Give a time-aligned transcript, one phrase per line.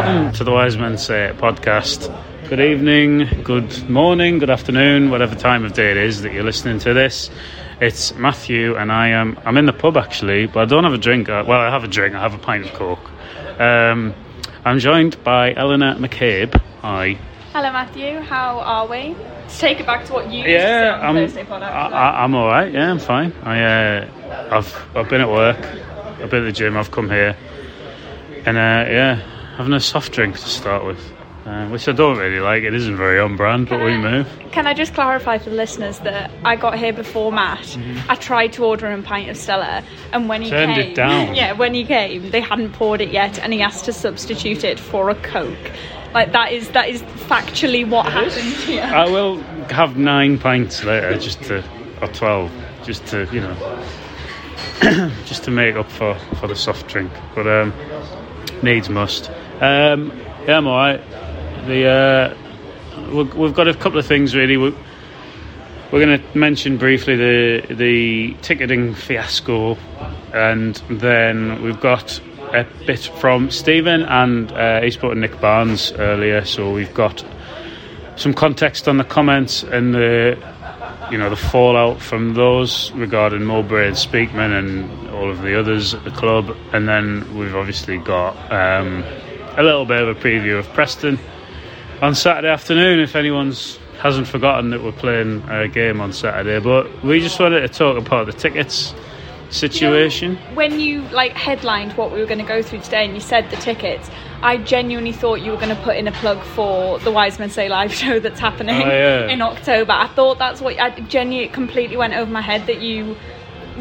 [0.00, 2.08] Welcome to the Wise Men Say It podcast.
[2.48, 6.78] Good evening, good morning, good afternoon, whatever time of day it is that you're listening
[6.78, 7.28] to this.
[7.82, 9.38] It's Matthew, and I am.
[9.44, 11.28] I'm in the pub actually, but I don't have a drink.
[11.28, 12.14] Uh, Well, I have a drink.
[12.14, 13.10] I have a pint of coke.
[13.60, 14.14] Um,
[14.64, 16.58] I'm joined by Eleanor McCabe.
[16.80, 17.18] Hi.
[17.52, 18.20] Hello, Matthew.
[18.20, 19.14] How are we?
[19.42, 21.14] Let's take it back to what you Yeah, to on I'm.
[21.26, 21.62] Thursday pod.
[21.62, 21.94] I, actually.
[21.98, 22.72] I, I'm all right.
[22.72, 23.34] Yeah, I'm fine.
[23.42, 25.58] I, uh, I've I've been at work.
[26.22, 26.78] I've been at the gym.
[26.78, 27.36] I've come here,
[28.46, 30.98] and uh, yeah, having a soft drink to start with,
[31.44, 32.62] uh, which I don't really like.
[32.62, 34.28] It isn't very on brand, but we I- move.
[34.52, 37.58] Can I just clarify for the listeners that I got here before Matt?
[37.58, 38.10] Mm-hmm.
[38.10, 40.94] I tried to order him a pint of Stella, and when he Turned it came,
[40.94, 41.34] down.
[41.40, 44.80] yeah, when he came, they hadn't poured it yet, and he asked to substitute it
[44.80, 45.70] for a Coke.
[46.14, 48.82] Like that is that is factually what happened here.
[48.82, 49.36] I will
[49.68, 51.62] have nine pints later, just to
[52.00, 52.50] or twelve,
[52.82, 53.54] just to you know,
[55.26, 57.12] just to make up for for the soft drink.
[57.34, 57.74] But um,
[58.62, 59.30] needs must.
[59.60, 61.02] Um, yeah, I'm alright.
[61.66, 64.56] The uh, we've, we've got a couple of things really.
[64.56, 64.74] We,
[65.92, 69.76] we're going to mention briefly the the ticketing fiasco,
[70.32, 72.18] and then we've got
[72.54, 76.42] a bit from Stephen and uh, he spoke Nick Barnes earlier.
[76.46, 77.22] So we've got
[78.16, 80.38] some context on the comments and the
[81.10, 85.92] you know the fallout from those regarding Mowbray and Speakman and all of the others
[85.92, 89.04] at the club, and then we've obviously got um,
[89.56, 91.18] a little bit of a preview of Preston
[92.02, 93.00] on Saturday afternoon.
[93.00, 97.60] If anyone's hasn't forgotten that we're playing a game on Saturday, but we just wanted
[97.60, 98.94] to talk about the tickets
[99.50, 100.32] situation.
[100.32, 103.14] You know, when you like headlined what we were going to go through today, and
[103.14, 104.08] you said the tickets,
[104.42, 107.50] I genuinely thought you were going to put in a plug for the Wise Men
[107.50, 109.28] Say live show that's happening Oh, yeah.
[109.28, 109.92] in October.
[109.92, 113.16] I thought that's what I genuinely it completely went over my head that you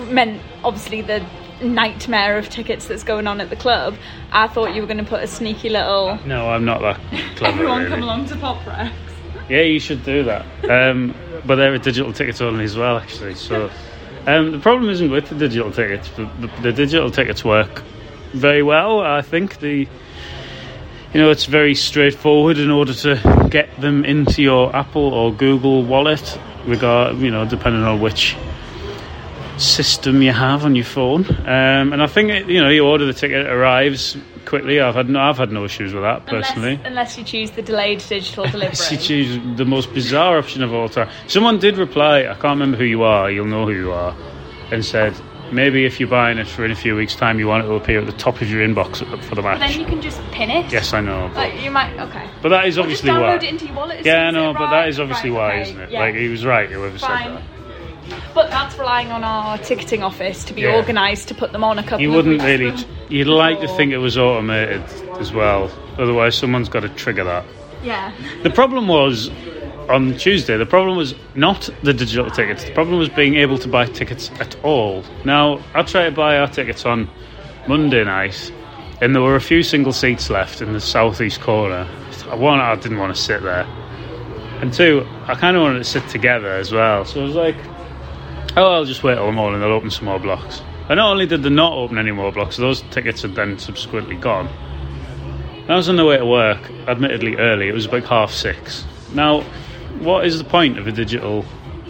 [0.10, 1.26] meant obviously the
[1.62, 3.96] nightmare of tickets that's going on at the club.
[4.32, 7.00] I thought you were going to put a sneaky little No, I'm not that
[7.36, 7.54] clever.
[7.56, 7.90] everyone really.
[7.90, 8.92] come along to Pop Recs.
[9.50, 10.46] Yeah, you should do that.
[10.70, 11.16] Um,
[11.46, 13.36] but they're a digital tickets only as well, actually.
[13.36, 13.72] So
[14.28, 16.10] um, the problem isn't with the digital tickets.
[16.12, 17.82] The, the, the digital tickets work
[18.34, 19.00] very well.
[19.02, 19.88] I think the
[21.14, 25.82] you know it's very straightforward in order to get them into your Apple or Google
[25.84, 28.38] wallet, regard you know depending on which
[29.60, 31.26] system you have on your phone.
[31.42, 34.80] Um, and I think it, you know you order the ticket, it arrives quickly.
[34.82, 36.74] I've had no, I've had no issues with that personally.
[36.74, 38.76] Unless, unless you choose the delayed digital delivery.
[38.76, 41.10] She choose the most bizarre option of all time.
[41.28, 44.16] Someone did reply, I can't remember who you are, you'll know who you are,
[44.72, 45.14] and said,
[45.52, 47.74] maybe if you're buying it for in a few weeks' time, you want it to
[47.76, 50.50] appear at the top of your inbox for the But then you can just pin
[50.50, 50.72] it.
[50.72, 51.30] Yes, I know.
[51.34, 52.28] But, Like you might okay.
[52.42, 53.36] but that is obviously why.
[53.36, 54.00] it into your wallet.
[54.00, 55.92] as Yeah, know, but that is obviously Right, why, okay, isn't it?
[55.92, 56.00] yeah.
[56.00, 57.24] Like, he was right, whoever Fine.
[57.24, 57.59] said that.
[58.34, 60.76] But that's relying on our ticketing office to be Yeah.
[60.76, 62.02] organised to put them on a couple.
[62.02, 62.74] You wouldn't really.
[63.10, 64.84] You'd like to think it was automated
[65.20, 65.72] as well.
[65.98, 67.44] Otherwise, someone's got to trigger that.
[67.84, 68.12] Yeah.
[68.44, 69.30] The problem was
[69.90, 70.58] on Tuesday.
[70.58, 72.64] The problem was not the digital tickets.
[72.64, 75.04] The problem was being able to buy tickets at all.
[75.26, 77.10] Now I tried to buy our tickets on
[77.68, 78.52] Monday night,
[79.02, 81.86] and there were a few single seats left in the southeast corner.
[82.36, 83.66] One, I didn't want to sit there,
[84.62, 87.06] and two, I kind of wanted to sit together as well.
[87.06, 87.56] So I was like,
[88.58, 89.60] "Oh, I'll just wait till morning.
[89.62, 92.58] They'll open some more blocks." And not only did they not open any more blocks,
[92.58, 94.50] those tickets had then subsequently gone.
[95.68, 97.70] I was on the way to work, admittedly early.
[97.70, 98.86] It was about half six.
[99.14, 99.42] Now,
[100.00, 101.46] what is the point of a digital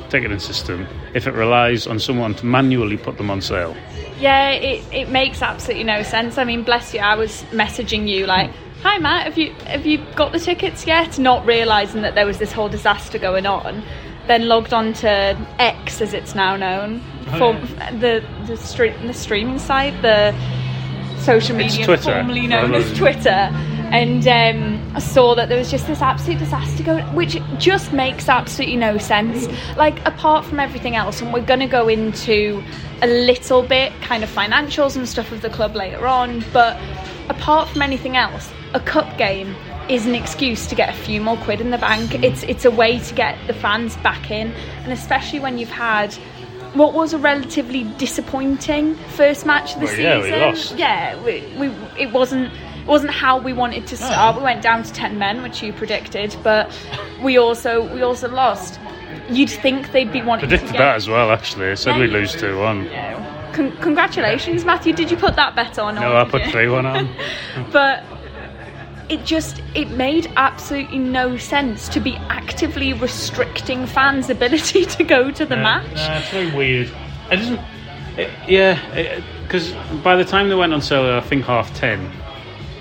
[0.09, 3.77] ticketing system if it relies on someone to manually put them on sale?
[4.19, 6.37] Yeah, it, it makes absolutely no sense.
[6.37, 8.51] I mean, bless you, I was messaging you like,
[8.83, 12.37] "Hi Matt, have you have you got the tickets yet?" Not realizing that there was
[12.37, 13.81] this whole disaster going on.
[14.29, 17.91] Then logged on to X, as it's now known, Oh, for yeah.
[17.91, 19.99] the the, stre- the streaming site.
[20.01, 20.33] The
[21.19, 22.03] social media, Twitter.
[22.13, 23.29] formerly known as Twitter,
[23.91, 28.29] and um, I saw that there was just this absolute disaster going, which just makes
[28.29, 29.47] absolutely no sense.
[29.75, 32.63] Like apart from everything else, and we're going to go into
[33.01, 36.77] a little bit kind of financials and stuff of the club later on, but
[37.29, 39.55] apart from anything else, a cup game
[39.89, 42.11] is an excuse to get a few more quid in the bank.
[42.13, 42.23] Hmm.
[42.23, 44.51] It's it's a way to get the fans back in,
[44.83, 46.13] and especially when you've had
[46.73, 50.03] what was a relatively disappointing first match of the Well, season.
[50.05, 50.77] yeah, we lost.
[50.77, 54.37] Yeah, we, we it wasn't it wasn't how we wanted to start.
[54.37, 56.71] We went down to ten men, which you predicted, but
[57.23, 58.79] we also we also lost.
[59.29, 61.31] You'd think they'd be wanting Predicted to get, that as well.
[61.31, 62.87] Actually, I said Yeah, we'd lose two one.
[63.53, 64.93] Con- congratulations, Matthew.
[64.93, 65.95] Did you put that bet on?
[65.95, 67.09] No, I put three one on.
[67.71, 68.03] but
[69.09, 75.31] it just it made absolutely no sense to be actively restricting fans' ability to go
[75.31, 75.95] to the match.
[75.95, 76.91] Nah, it's very weird.
[77.31, 77.59] It doesn't.
[78.17, 79.71] It, yeah, because
[80.03, 82.11] by the time they went on sale, I think half ten,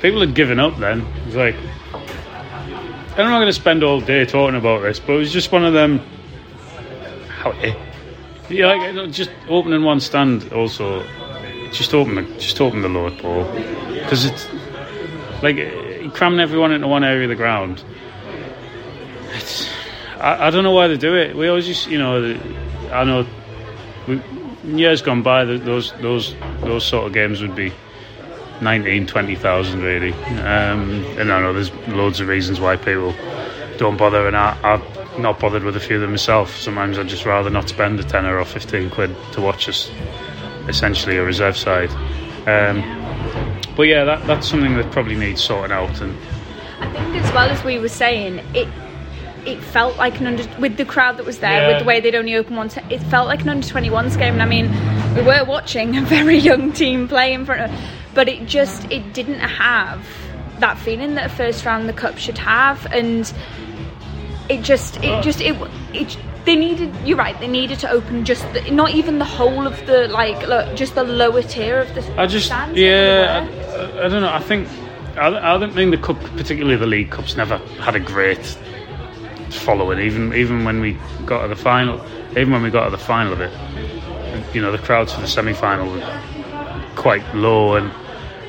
[0.01, 0.77] people had given up.
[0.79, 1.57] Then it was like,
[1.93, 5.65] I'm not going to spend all day talking about this, but it was just one
[5.65, 6.01] of them.
[7.29, 7.75] How eh.
[8.51, 10.53] Yeah, like just opening one stand.
[10.53, 11.05] Also,
[11.71, 13.45] just open the just open the load ball
[13.93, 14.49] because it's
[15.43, 15.57] like
[16.19, 17.83] cramming everyone into one area of the ground.
[19.31, 19.71] It's
[20.19, 21.37] I, I don't know why they do it.
[21.37, 22.39] We always just you know
[22.93, 23.25] I know
[24.09, 24.21] we,
[24.65, 27.73] years gone by those those those sort of games would be
[28.61, 30.13] 19, 20,000 really.
[30.13, 33.15] Um, and I know there's loads of reasons why people
[33.77, 36.57] don't bother, and I, I've not bothered with a few of them myself.
[36.57, 39.89] Sometimes I'd just rather not spend a tenner or 15 quid to watch us,
[40.67, 41.91] essentially a reserve side.
[42.49, 42.98] Um,
[43.77, 46.01] but yeah, that, that's something that probably needs sorting out.
[46.01, 46.17] And
[46.81, 48.69] I think as well as we were saying, it
[49.47, 51.69] it felt like an under with the crowd that was there, Yeah.
[51.69, 52.69] with the way they'd only open one.
[52.69, 54.71] T- it felt like an under 21s game, and I mean,
[55.15, 57.81] we were watching a very young team play in front of,
[58.15, 60.05] but it just it didn't have
[60.59, 63.33] that feeling that a first round the cup should have, and
[64.49, 65.23] it just it oh.
[65.23, 65.57] just it
[65.93, 66.17] it.
[66.49, 66.91] They needed.
[67.05, 67.39] You're right.
[67.39, 70.95] They needed to open just the, not even the whole of the like look, just
[70.95, 72.01] the lower tier of the.
[72.19, 73.47] I just, stands yeah.
[73.77, 74.33] I, I don't know.
[74.33, 74.67] I think
[75.19, 78.43] I, I don't think the cup, particularly the League Cups, never had a great
[79.51, 79.99] following.
[79.99, 80.97] Even even when we
[81.27, 83.53] got to the final, even when we got to the final of it,
[84.55, 86.23] you know, the crowds for the semi final were
[86.97, 87.93] quite low, and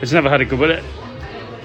[0.02, 0.60] it's never had a good.
[0.60, 0.84] But it,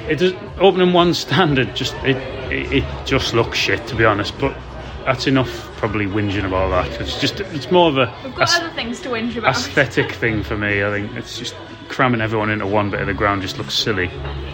[0.09, 2.17] it does, opening one standard just it,
[2.53, 4.37] it it just looks shit to be honest.
[4.41, 4.59] But
[5.05, 5.71] that's enough.
[5.85, 6.99] Probably whinging about that.
[6.99, 9.55] It's just it's more of a We've got other things to whinge about.
[9.55, 10.83] aesthetic thing for me.
[10.83, 11.55] I think it's just
[11.89, 14.09] cramming everyone into one bit of the ground just looks silly.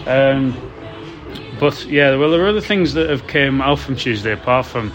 [0.07, 0.51] Um,
[1.57, 4.91] but yeah, well, there are other things that have came out from Tuesday apart from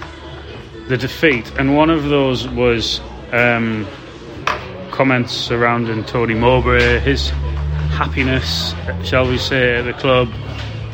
[0.89, 3.01] the defeat, and one of those was
[3.33, 3.87] um,
[4.91, 7.31] comments surrounding Tony Mowbray, his
[7.97, 8.75] happiness,
[9.05, 10.31] shall we say, at the club.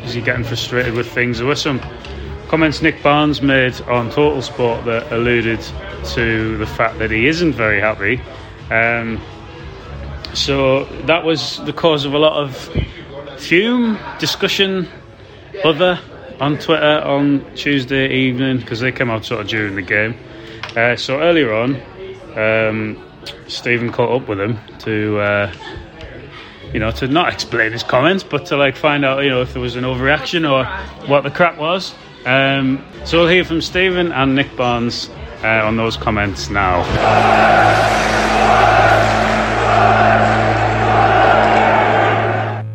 [0.05, 1.39] Is he getting frustrated with things?
[1.39, 1.81] There were some
[2.53, 5.59] comments Nick Barnes made on Total Sport that alluded
[6.09, 8.21] to the fact that he isn't very happy.
[8.69, 9.19] Um,
[10.35, 12.55] so that was the cause of a lot of
[13.39, 14.87] fume, discussion,
[15.63, 15.99] other
[16.39, 20.15] on Twitter on Tuesday evening because they came out sort of during the game.
[20.77, 21.81] Uh, so earlier on,
[22.37, 23.03] um,
[23.47, 25.17] Stephen caught up with him to.
[25.17, 25.53] Uh,
[26.71, 29.53] you know, to not explain his comments, but to like find out, you know, if
[29.53, 30.65] there was an overreaction or
[31.07, 31.93] what the crap was.
[32.25, 35.09] Um, so we'll hear from Stephen and Nick Barnes
[35.43, 36.83] uh, on those comments now.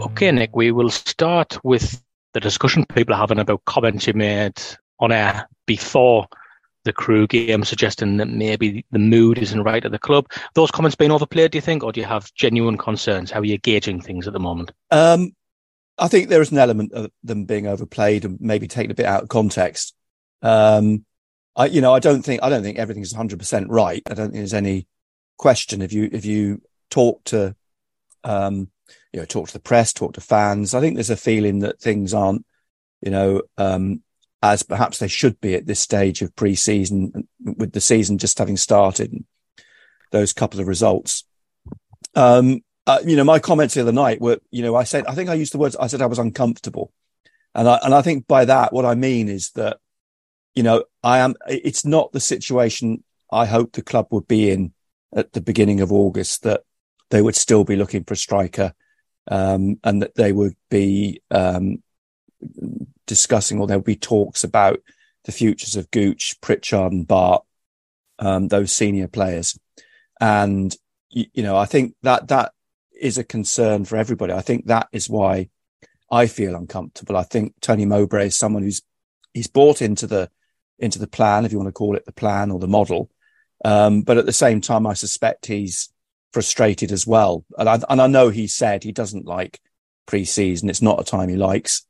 [0.01, 2.03] Okay, Nick, we will start with
[2.35, 4.61] the discussion people are having about comments you made
[5.01, 6.27] on air before
[6.85, 10.27] the Crewe game, suggesting that maybe the mood isn't right at the club.
[10.55, 13.31] Those comments being overplayed, do you think, or do you have genuine concerns?
[13.31, 14.73] How are you gauging things at the moment?
[14.91, 15.33] Um,
[15.99, 19.07] I think there is an element of them being overplayed and maybe taken a bit
[19.07, 19.95] out of context.
[20.43, 21.05] Um,
[21.57, 24.03] I, you know, I don't think I don't think everything's 100 percent right.
[24.07, 24.87] I don't think there's any
[25.37, 27.57] question if you if you talk to,
[28.23, 28.71] um,
[29.13, 30.75] you know, talk to the press, talk to fans.
[30.75, 32.47] I think there's a feeling that things aren't,
[33.01, 34.03] you know, um,
[34.43, 38.57] as perhaps they should be at this stage of pre-season, with the season just having
[38.57, 39.25] started.
[40.11, 41.25] Those couple of results.
[42.15, 45.15] Um, uh, you know, my comments the other night were, you know, I said, I
[45.15, 46.91] think I used the words, I said I was uncomfortable.
[47.55, 49.79] And I, and I think by that, what I mean is that,
[50.55, 54.73] you know, I am, it's not the situation I hope the club would be in
[55.15, 56.63] at the beginning of August, that
[57.11, 58.73] they would still be looking for a striker,
[59.31, 61.83] um, and that they would be, um,
[63.07, 64.81] discussing or there would be talks about
[65.25, 67.45] the futures of Gooch, Pritchard and Batth,
[68.19, 69.59] um, those senior players.
[70.21, 70.75] And,
[71.11, 72.53] you, you know, I think that, that
[72.99, 74.33] is a concern for everybody.
[74.33, 75.49] I think that is why
[76.11, 77.17] I feel uncomfortable.
[77.17, 78.83] I think Tony Mowbray is someone who's
[79.35, 80.31] he's bought into the
[80.79, 83.11] into the plan, if you want to call it the plan or the model.
[83.65, 85.93] Um, but at the same time, I suspect he's
[86.33, 87.45] frustrated as well.
[87.59, 89.61] And I, and I know he said he doesn't like
[90.07, 90.71] pre-season.
[90.71, 91.85] It's not a time he likes.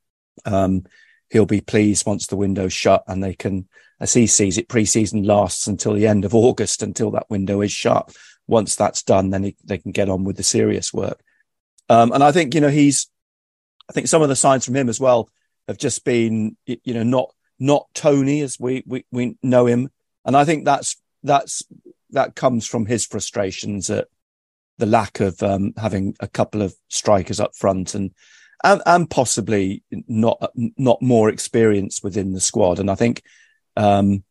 [0.46, 0.84] Um,
[1.30, 3.68] he'll be pleased once the window's shut and they can,
[4.00, 7.72] as he sees it, pre-season lasts until the end of August, until that window is
[7.72, 8.16] shut.
[8.48, 11.20] Once that's done, then he, they can get on with the serious work.
[11.88, 13.08] Um, and I think, you know, he's,
[13.88, 15.28] I think some of the signs from him as well
[15.68, 19.90] have just been, you know, not not Tony as we we, we know him,
[20.24, 21.62] and I think that's that's
[22.10, 24.08] that comes from his frustrations at
[24.78, 28.12] the lack of um, having a couple of strikers up front and,
[28.64, 32.78] and and possibly not not more experience within the squad.
[32.78, 33.22] And I think,
[33.76, 34.24] um,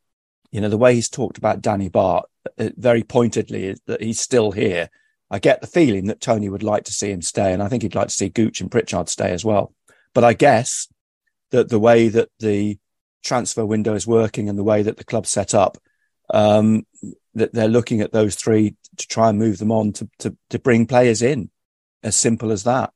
[0.51, 2.21] you know, the way he's talked about Danny uh,
[2.57, 4.89] very pointedly that he's still here.
[5.29, 7.83] I get the feeling that Tony would like to see him stay, and I think
[7.83, 9.73] he'd like to see Gooch and Pritchard stay as well.
[10.13, 10.87] But I guess
[11.51, 12.77] that the way that the
[13.23, 15.77] transfer window is working and the way that the club's set up,
[16.33, 16.85] um,
[17.35, 20.59] that they're looking at those three to try and move them on to, to, to
[20.59, 21.49] bring players in.
[22.03, 22.93] As simple as that.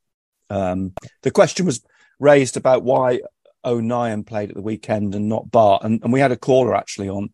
[0.50, 0.94] Um,
[1.24, 1.82] the question was
[2.20, 3.22] raised about why
[3.66, 5.84] O'Nien played at the weekend and not Batth.
[5.84, 7.34] And, and we had a caller actually on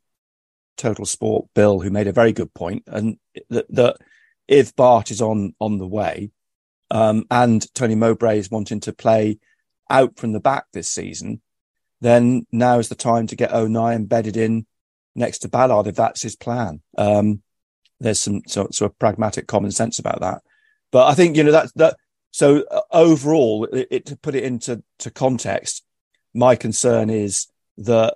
[0.77, 3.17] Total Sport, Bill, who made a very good point, and
[3.49, 3.97] that, that
[4.47, 6.31] if Batth is on on the way,
[6.91, 9.39] um, and Tony Mowbray is wanting to play
[9.89, 11.41] out from the back this season,
[12.01, 14.65] then now is the time to get O'Nien embedded in
[15.15, 16.81] next to Ballard if that's his plan.
[16.97, 17.41] Um,
[17.99, 20.41] there's some sort, sort of pragmatic common sense about that.
[20.91, 21.97] But I think, you know, that, that,
[22.31, 25.83] so uh, overall, it, it, to put it into to context,
[26.33, 27.47] my concern is
[27.79, 28.15] that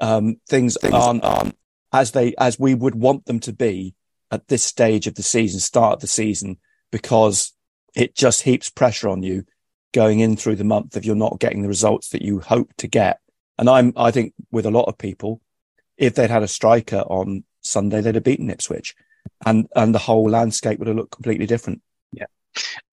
[0.00, 1.56] um, things, things aren't, aren't
[1.92, 3.94] as they as we would want them to be
[4.30, 6.58] at this stage of the season, start of the season,
[6.92, 7.52] because
[7.94, 9.44] it just heaps pressure on you
[9.92, 12.86] going in through the month if you're not getting the results that you hope to
[12.86, 13.18] get.
[13.58, 15.40] And I'm, I think with a lot of people,
[15.96, 18.94] if they'd had a striker on Sunday, they'd have beaten Ipswich
[19.44, 21.82] and, and the whole landscape would have looked completely different.
[22.12, 22.26] Yeah.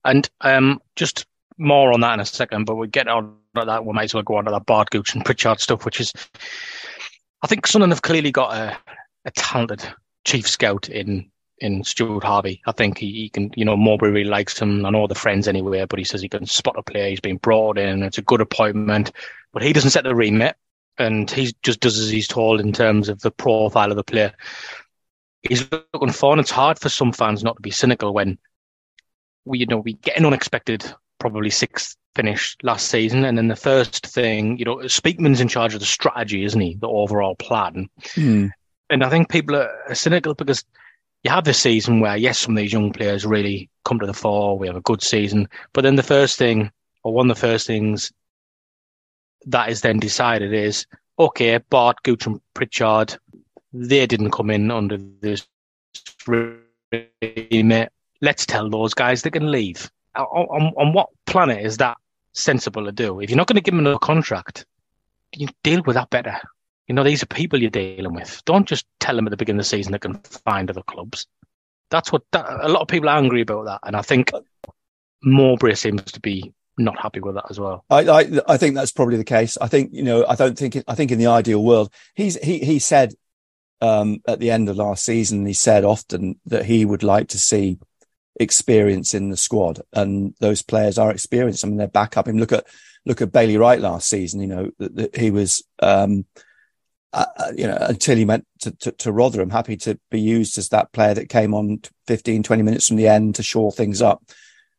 [0.03, 1.27] And, um, just
[1.57, 3.85] more on that in a second, but we get on that.
[3.85, 6.11] We might as well go on to that Batth Gooch and Pritchard stuff, which is,
[7.41, 8.77] I think Sunderland have clearly got a,
[9.25, 9.83] a talented
[10.25, 12.61] chief scout in in Stuart Harvey.
[12.67, 14.85] I think he, he, can, you know, Mowbray really likes him.
[14.85, 17.09] I know the friends anyway, but he says he can spot a player.
[17.09, 18.03] He's been brought in.
[18.03, 19.11] It's a good appointment,
[19.53, 20.55] but he doesn't set the remit
[20.97, 24.33] and he just does as he's told in terms of the profile of the player.
[25.41, 28.37] He's looking for, and it's hard for some fans not to be cynical when
[29.45, 33.25] we, you know, we get an unexpected, probably sixth finish last season.
[33.25, 36.75] And then the first thing, you know, Speakman's in charge of the strategy, isn't he?
[36.75, 37.89] The overall plan.
[38.15, 38.49] Mm.
[38.89, 40.63] And I think people are cynical because
[41.23, 44.13] you have this season where, yes, some of these young players really come to the
[44.13, 44.57] fore.
[44.57, 45.47] We have a good season.
[45.73, 46.71] But then the first thing,
[47.03, 48.11] or one of the first things
[49.45, 50.85] that is then decided is,
[51.19, 53.17] okay, Batth, Gooch and Pritchard,
[53.73, 55.47] they didn't come in under this
[56.25, 57.91] remit.
[58.21, 59.91] Let's tell those guys they can leave.
[60.17, 61.97] On, on, what planet is that
[62.33, 63.19] sensible to do?
[63.19, 64.65] If you're not going to give them another contract,
[65.33, 66.39] you deal with that better.
[66.87, 68.41] You know, these are people you're dealing with.
[68.45, 71.27] Don't just tell them at the beginning of the season they can find other clubs.
[71.89, 74.31] That's what that, a lot of people are angry about that, and I think
[75.23, 77.83] Mowbray seems to be not happy with that as well.
[77.89, 79.57] I, I, I think that's probably the case.
[79.59, 82.59] I think you know I don't think I think in the ideal world he's he
[82.59, 83.13] he said
[83.81, 87.39] um, at the end of last season he said often that he would like to
[87.39, 87.79] see
[88.39, 91.65] experience in the squad and those players are experienced.
[91.65, 92.37] I mean they're back up him.
[92.37, 92.65] Look at
[93.05, 94.41] look at Bailey Wright last season.
[94.41, 96.25] You know that, he was um,
[97.13, 100.57] uh, uh, you know, until he went to, to, to, Rotherham, happy to be used
[100.57, 104.01] as that player that came on 15, 20 minutes from the end to shore things
[104.01, 104.21] up.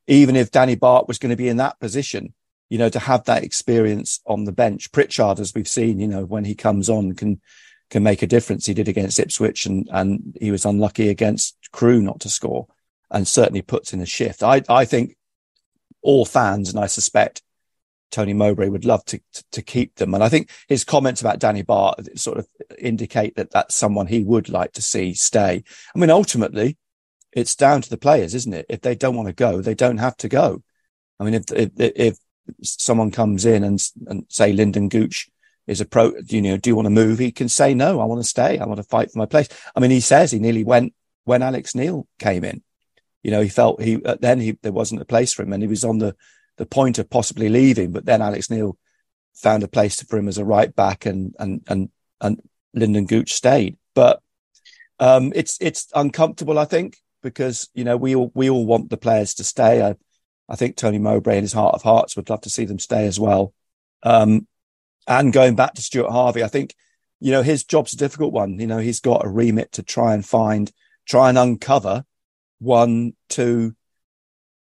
[0.07, 2.35] Even if Danny Batth was going to be in that position,
[2.69, 4.93] you know, to have that experience on the bench.
[4.93, 7.41] Pritchard, as we've seen, you know, when he comes on, can
[7.91, 8.67] can make a difference.
[8.67, 12.67] He did against Ipswich, and and he was unlucky against Crewe not to score,
[13.11, 14.43] and certainly puts in a shift.
[14.43, 15.17] I I think
[16.03, 17.43] all fans, and I suspect
[18.11, 20.15] Tony Mowbray would love to, to, to keep them.
[20.15, 22.49] And I think his comments about Danny Batth sort of
[22.79, 25.63] indicate that that's someone he would like to see stay.
[25.95, 26.77] I mean, ultimately,
[27.33, 28.67] it's down to the players, isn't it?
[28.69, 30.63] If they don't want to go, they don't have to go.
[31.21, 32.19] I mean, if if, if
[32.63, 35.29] someone comes in and and say Lyndon Gooch
[35.67, 37.19] is a pro, you know, do you want to move?
[37.19, 38.01] He can say no.
[38.01, 38.59] I want to stay.
[38.59, 39.49] I want to fight for my place.
[39.77, 42.63] I mean, he says he nearly went when Alex Neil came in.
[43.29, 45.69] You know, he felt he then he there wasn't a place for him, and he
[45.69, 46.17] was on the
[46.57, 48.79] the point of possibly leaving, but then Alex Neil
[49.35, 51.91] found a place for him as a right back, and and and
[52.23, 52.41] and
[52.73, 53.77] Lyndon Gooch stayed.
[53.95, 54.23] But
[54.99, 56.97] um, it's it's uncomfortable, I think.
[57.23, 59.83] because you know we all we all want the players to stay.
[59.83, 59.95] I,
[60.49, 63.07] I think Tony Mowbray in his heart of hearts would love to see them stay
[63.07, 63.53] as well.
[64.03, 64.47] Um,
[65.07, 66.75] and going back to Stuart Harvey, I think
[67.21, 68.59] you know his job's a difficult one.
[68.59, 70.73] You know he's got a remit to try and find,
[71.07, 72.05] try and uncover
[72.59, 73.75] one, two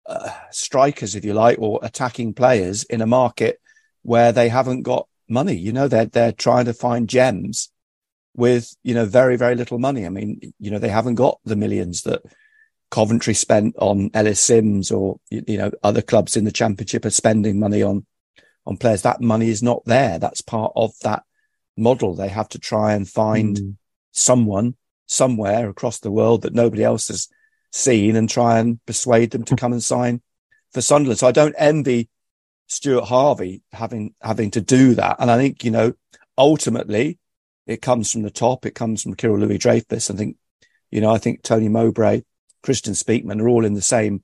[0.06, 3.60] uh, strikers, if you like, or attacking players in a market
[4.02, 5.56] where they haven't got money.
[5.56, 7.70] You know they're they're trying to find gems
[8.34, 10.06] with you know very very little money.
[10.06, 12.22] I mean, you know they haven't got the millions that
[12.90, 17.58] Coventry spent on Ellis Simms or you know other clubs in the Championship are spending
[17.58, 18.06] money on
[18.64, 19.02] on players.
[19.02, 20.18] That money is not there.
[20.18, 21.24] That's part of that
[21.76, 22.14] model.
[22.14, 23.76] They have to try and find mm.
[24.12, 24.76] someone
[25.06, 27.28] somewhere across the world that nobody else has
[27.76, 30.22] seen and try and persuade them to come and sign
[30.72, 31.18] for Sunderland.
[31.18, 32.08] So I don't envy
[32.66, 35.16] Stuart Harvey having having to do that.
[35.18, 35.92] And I think you know
[36.36, 37.18] ultimately
[37.66, 38.66] it comes from the top.
[38.66, 40.10] It comes from Kyril Louis Dreyfus.
[40.10, 40.36] I think
[40.90, 42.22] you know I think Tony Mowbray
[42.66, 44.22] Kristjaan Speakman are all in the same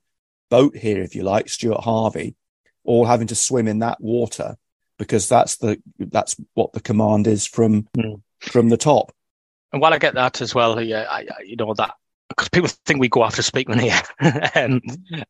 [0.51, 2.35] boat here, if you like, Stuart Harvey,
[2.85, 4.57] all having to swim in that water
[4.99, 8.21] because that's the that's what the command is from mm.
[8.41, 9.13] from the top.
[9.73, 11.95] And while I get that as well, yeah, I, you know that
[12.37, 14.01] because people think we go after Speakman here,
[14.55, 14.81] um,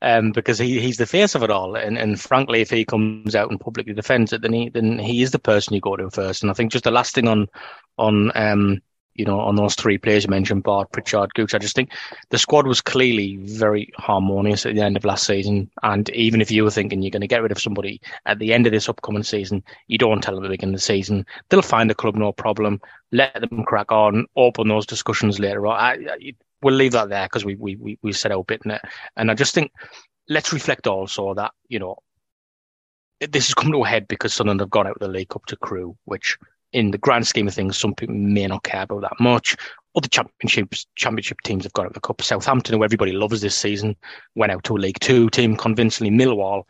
[0.02, 1.76] um, because he, he's the face of it all.
[1.76, 5.22] And, and frankly, if he comes out and publicly defends it, then he then he
[5.22, 6.42] is the person you go to first.
[6.42, 7.48] And I think just the last thing on
[7.98, 8.80] on um,
[9.14, 11.54] you know, on those three players you mentioned, Batth, Pritchard, Gooch.
[11.54, 11.90] I just think
[12.30, 15.70] the squad was clearly very harmonious at the end of last season.
[15.82, 18.52] And even if you were thinking you're going to get rid of somebody at the
[18.52, 21.26] end of this upcoming season, you don't tell them at the beginning of the season.
[21.48, 22.80] They'll find a club, no problem.
[23.10, 25.78] Let them crack on, open those discussions later on.
[25.78, 26.32] I, I,
[26.62, 28.82] we'll leave that there because we, we, we, we set out bit in it.
[29.16, 29.72] And I just think
[30.28, 31.96] let's reflect also that, you know,
[33.20, 35.46] this has come to a head because Sunderland have gone out of the League Cup
[35.46, 36.38] to Crewe, which
[36.72, 39.56] in the grand scheme of things, some people may not care about that much.
[39.94, 42.22] Other championships, championship teams have got out the cup.
[42.22, 43.94] Southampton, who everybody loves this season,
[44.34, 46.10] went out to a League Two team convincingly.
[46.10, 46.62] Millwall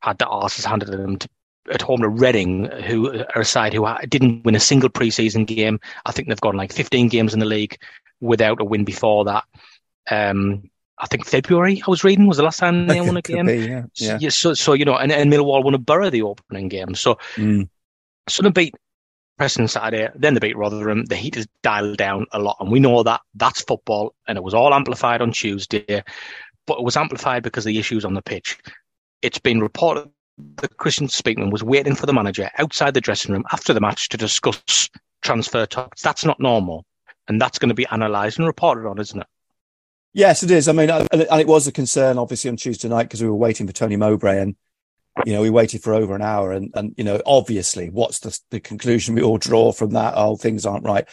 [0.00, 1.28] had the arses handed to them to,
[1.70, 5.78] at home to Reading, who are a side who didn't win a single preseason game.
[6.04, 7.78] I think they've gone like 15 games in the league
[8.24, 9.44] without a win before that.
[10.10, 13.46] Um, I think February I was reading was the last time they won a game.
[13.46, 14.18] Be, yeah.
[14.20, 14.28] Yeah.
[14.28, 16.94] So, so, you know, and, and Millwall won a Boro the opening game.
[16.94, 17.68] So, mm.
[18.28, 18.74] Sunderland beat
[19.36, 21.04] Preston Saturday, then they beat Rotherham.
[21.06, 24.44] The heat has dialed down a lot, and we know that that's football, and it
[24.44, 26.02] was all amplified on Tuesday,
[26.66, 28.58] but it was amplified because of the issues on the pitch.
[29.22, 30.08] It's been reported
[30.56, 34.08] that Kristjaan Speakman was waiting for the manager outside the dressing room after the match
[34.10, 34.88] to discuss
[35.22, 36.02] transfer talks.
[36.02, 36.84] That's not normal,
[37.28, 39.26] and that's going to be analysed and reported on, isn't it?
[40.12, 40.68] Yes, it is.
[40.68, 43.66] I mean, and it was a concern, obviously, on Tuesday night because we were waiting
[43.66, 44.54] for Tony Mowbray, and
[45.24, 48.38] you know, we waited for over an hour and, and, you know, obviously what's the,
[48.50, 50.14] the conclusion we all draw from that?
[50.16, 51.08] Oh, things aren't right.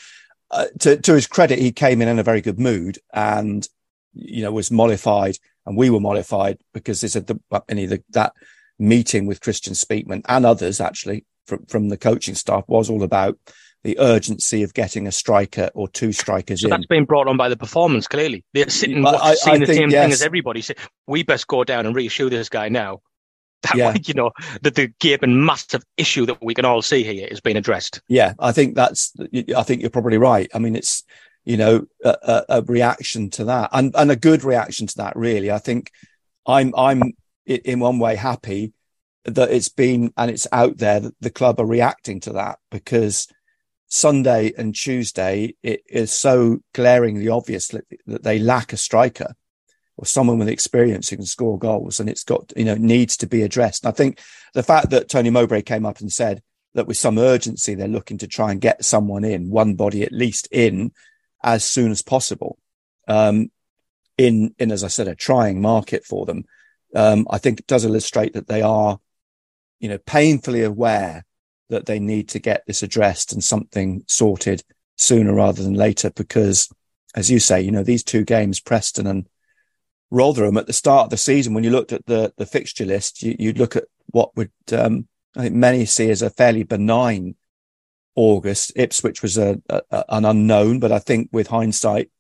[0.50, 3.68] Uh, to, to his credit, he came in in a very good mood and,
[4.14, 8.34] you know, was mollified and we were mollified because they said the, any, the, that
[8.80, 13.38] meeting with Kristjaan Speakman and others actually from, from the coaching staff was all about
[13.84, 16.70] the urgency of getting a striker or two strikers so in.
[16.70, 18.44] that's been brought on by the performance, clearly.
[18.54, 20.04] They're sitting I, seeing I the think, same yes.
[20.04, 20.62] thing as everybody.
[20.62, 20.76] Say,
[21.08, 23.02] we best go down and reassure this guy now
[23.62, 23.96] that yeah.
[24.06, 24.32] you know
[24.64, 28.02] that the gaping massive issue that we can all see here is being addressed.
[28.08, 29.14] Yeah, I think that's.
[29.56, 30.50] I think you're probably right.
[30.54, 31.04] I mean, it's
[31.44, 35.16] you know a, a reaction to that, and and a good reaction to that.
[35.16, 35.92] Really, I think
[36.46, 37.02] I'm I'm
[37.46, 38.74] in one way happy
[39.26, 43.28] that it's been and it's out there that the club are reacting to that because
[43.94, 49.36] Sunday and Tuesday it is so glaringly obvious that they lack a striker
[49.98, 53.28] or someone with experience who can score goals and it's got, you know, needs to
[53.28, 53.84] be addressed.
[53.84, 54.22] And I think
[54.54, 56.42] the fact that Tony Mowbray came up and said
[56.74, 60.14] that with some urgency, they're looking to try and get someone in, one body at
[60.14, 60.94] least in
[61.44, 62.58] as soon as possible.
[63.10, 63.52] Um,
[64.18, 66.46] in, in, as I said, a trying market for them.
[66.96, 69.02] Um, I think it does illustrate that they are,
[69.82, 71.26] you know, painfully aware
[71.72, 74.64] that they need to get this addressed and something sorted
[74.98, 76.12] sooner rather than later.
[76.12, 76.70] Because
[77.16, 79.28] as you say, you know, these two games, Preston and
[80.12, 83.24] Rotherham at the start of the season, when you looked at the the fixture list,
[83.24, 87.36] you, would look at what would um, I think many see as a fairly benign
[88.16, 88.74] August.
[88.76, 92.12] Ipswich was a, a, an unknown, but I think with hindsight,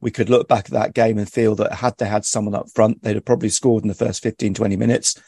[0.00, 2.70] we could look back at that game and feel that had they had someone up
[2.74, 5.20] front, they'd have probably scored in the first 15, 20 minutes.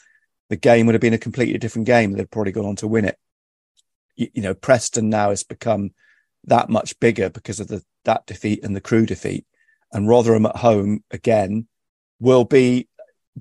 [0.49, 2.11] The game would have been a completely different game.
[2.11, 3.17] They'd probably gone on to win it.
[4.15, 5.91] You, you know, Preston now has become
[6.45, 9.45] that much bigger because of the that defeat and the Crewe defeat.
[9.91, 11.67] And Rotherham at home again
[12.19, 12.87] will be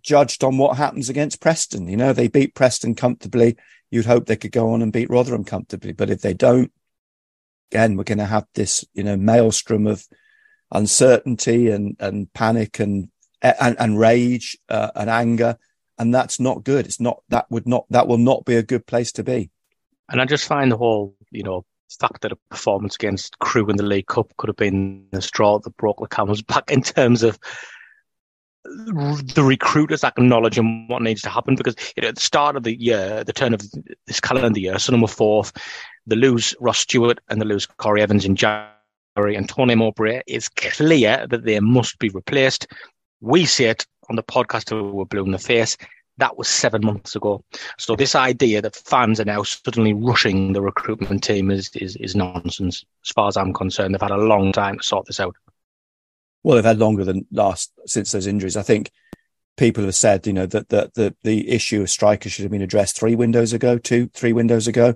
[0.01, 1.89] judged on what happens against Preston.
[1.89, 3.57] You know, they beat Preston comfortably.
[3.91, 5.93] You'd hope they could go on and beat Rotherham comfortably.
[5.93, 6.73] But if they don't,
[7.71, 10.07] again, we're going to have this, you know, maelstrom of
[10.73, 13.11] uncertainty and, and panic and
[13.43, 15.57] and, and rage uh, and anger,
[15.99, 16.87] and that's not good.
[16.87, 19.51] It's not that would not that will not be a good place to be.
[20.11, 21.64] And I just find the whole, you know,
[21.99, 25.59] fact that a performance against Crewe in the League Cup could have been the straw
[25.59, 27.38] that broke the camel's back in terms of
[28.64, 32.79] the recruiters acknowledging what needs to happen because you know, at the start of the
[32.79, 33.62] year, the turn of
[34.07, 35.53] this calendar year, so number fourth,
[36.07, 40.20] they lose Ross Stewart and they lose Corry Evans in January and Tony Mowbray.
[40.27, 42.66] It's clear that they must be replaced.
[43.20, 45.77] We see it on the podcast who were blue in the face.
[46.21, 47.43] That was seven months ago.
[47.79, 52.15] So this idea that fans are now suddenly rushing the recruitment team is, is, is
[52.15, 52.85] nonsense.
[53.05, 55.35] As far as I'm concerned, they've had a long time to sort this out.
[56.43, 58.57] Well, they've had longer than last since those injuries.
[58.57, 58.91] I think
[59.57, 62.63] people have said, you know, that the, the, the issue of strikers should have been
[62.63, 64.95] addressed three windows ago, two, three windows ago.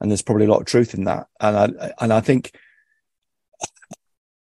[0.00, 1.28] And there's probably a lot of truth in that.
[1.40, 2.54] And I, and I think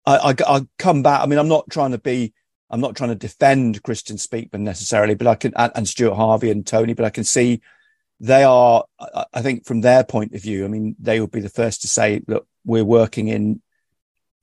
[0.06, 1.22] I, I, I come back.
[1.22, 2.34] I mean, I'm not trying to be,
[2.76, 6.68] I'm not trying to defend Kristjaan Speakman necessarily, but I can, and, Stuart Harvey and
[6.68, 7.62] Tony, but I can see
[8.20, 8.84] they are,
[9.34, 11.88] I think from their point of view, I mean, they would be the first to
[11.88, 13.62] say, look, we're working in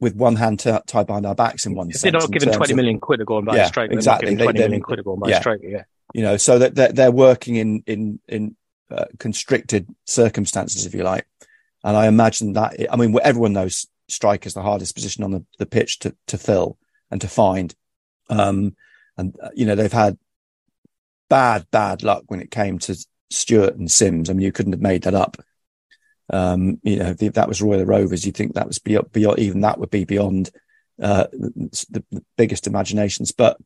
[0.00, 2.02] with one hand t- tied behind our backs in one if sense.
[2.04, 3.92] They're not giving twenty million quid to go buy yeah, a striker.
[3.92, 4.34] Exactly.
[4.34, 5.42] They, twenty million quid to go buy yeah.
[5.46, 5.56] a.
[5.62, 5.82] Yeah.
[6.14, 8.56] You know, so that they're, they're, working in in in
[8.90, 11.26] uh, constricted circumstances, if you like.
[11.84, 12.74] And I imagine that.
[12.90, 16.78] I mean, everyone knows strikers the hardest position on the, the pitch to to fill
[17.10, 17.74] and to find.
[18.28, 18.76] Um,
[19.16, 20.18] and uh, you know they've had
[21.28, 22.96] bad bad luck when it came to
[23.30, 24.30] Stewart and Simms.
[24.30, 25.36] I mean, you couldn't have made that up.
[26.32, 29.60] Um, you know, if that was Royal Rovers, you'd think that was beyond, beyond even
[29.62, 30.50] that would be beyond
[31.00, 33.32] uh, the, the, biggest imaginations.
[33.32, 33.58] But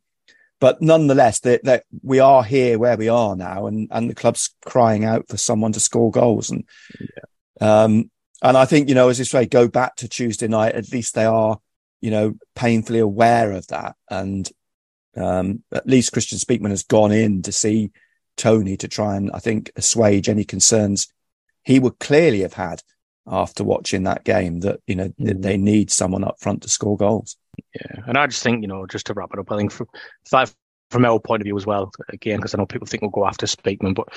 [0.58, 4.54] but nonetheless, that that we are here where we are now, and and the club's
[4.64, 6.64] crying out for someone to score goals, and
[6.98, 7.84] yeah.
[7.84, 8.10] um,
[8.42, 10.74] and I think you know, as you say, go back to Tuesday night.
[10.74, 11.58] At least they are,
[12.00, 14.48] you know, painfully aware of that, and
[15.16, 17.90] um, at least Kristjaan Speakman has gone in to see
[18.36, 21.08] Tony to try and I think assuage any concerns
[21.62, 22.82] he would clearly have had
[23.26, 25.42] after watching that game that you know mm.
[25.42, 27.36] they need someone up front to score goals.
[27.74, 29.88] Yeah, and I just think you know just to wrap it up, I think from
[30.90, 33.26] from our point of view as well, again because I know people think we'll go
[33.26, 34.08] after Speakman, but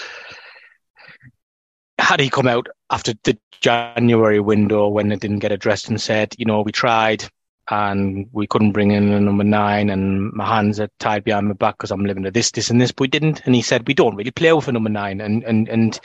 [1.97, 6.33] had he come out after the January window when it didn't get addressed and said,
[6.37, 7.23] you know, we tried
[7.69, 11.53] and we couldn't bring in a number nine and my hands are tied behind my
[11.53, 13.41] back because I'm living to this, this and this, but we didn't.
[13.45, 15.21] And he said, we don't really play with a number nine.
[15.21, 15.99] And, and, and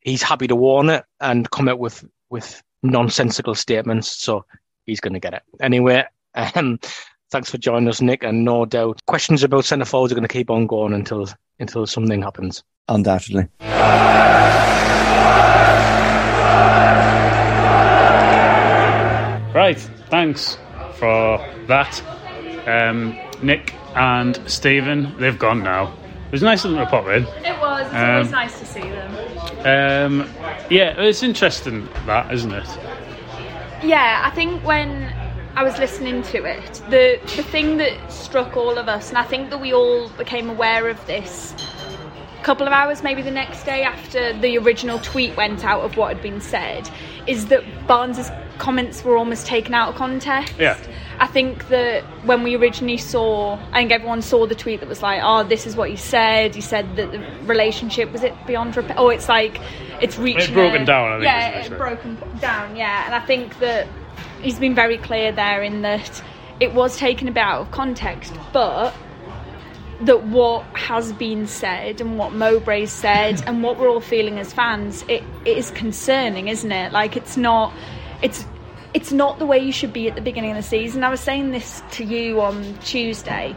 [0.00, 4.08] he's happy to warn it and come out with with nonsensical statements.
[4.10, 4.44] So
[4.84, 6.04] he's going to get it anyway.
[6.54, 6.78] Um,
[7.30, 8.22] thanks for joining us, Nick.
[8.22, 11.26] And no doubt questions about centre forwards are going to keep on going until
[11.58, 12.62] until something happens.
[12.88, 13.48] Undoubtedly.
[19.54, 19.78] Right.
[20.10, 20.58] Thanks
[20.98, 22.02] for that,
[22.66, 25.14] um, Nick and Stephen.
[25.18, 25.94] They've gone now.
[26.26, 27.22] It was nice of them to pop in.
[27.44, 27.86] It was.
[27.86, 29.12] It's um, always nice to see them.
[29.60, 30.30] Um,
[30.70, 32.66] yeah, it's interesting that, isn't it?
[33.82, 35.14] Yeah, I think when
[35.54, 39.24] I was listening to it, the the thing that struck all of us, and I
[39.24, 41.54] think that we all became aware of this
[42.40, 45.96] a couple of hours, maybe the next day after the original tweet went out of
[45.96, 46.90] what had been said,
[47.26, 50.54] is that Barnes's comments were almost taken out of context.
[50.58, 50.78] Yeah.
[51.18, 55.02] I think that when we originally saw, I think everyone saw the tweet that was
[55.02, 58.76] like, "Oh, this is what he said." He said that the relationship was it beyond
[58.76, 58.96] repair.
[58.98, 59.60] Oh, it's like
[60.00, 60.42] it's reaching.
[60.42, 61.12] It's broken a, down.
[61.12, 62.76] I think yeah, it's broken down.
[62.76, 63.88] Yeah, and I think that
[64.42, 66.22] he's been very clear there in that
[66.60, 68.94] it was taken a bit out of context, but
[70.02, 74.52] that what has been said and what Mowbray said and what we're all feeling as
[74.52, 76.92] fans, it, it is concerning, isn't it?
[76.92, 77.72] Like it's not,
[78.22, 78.46] it's
[78.94, 81.04] it's not the way you should be at the beginning of the season.
[81.04, 83.54] I was saying this to you on Tuesday.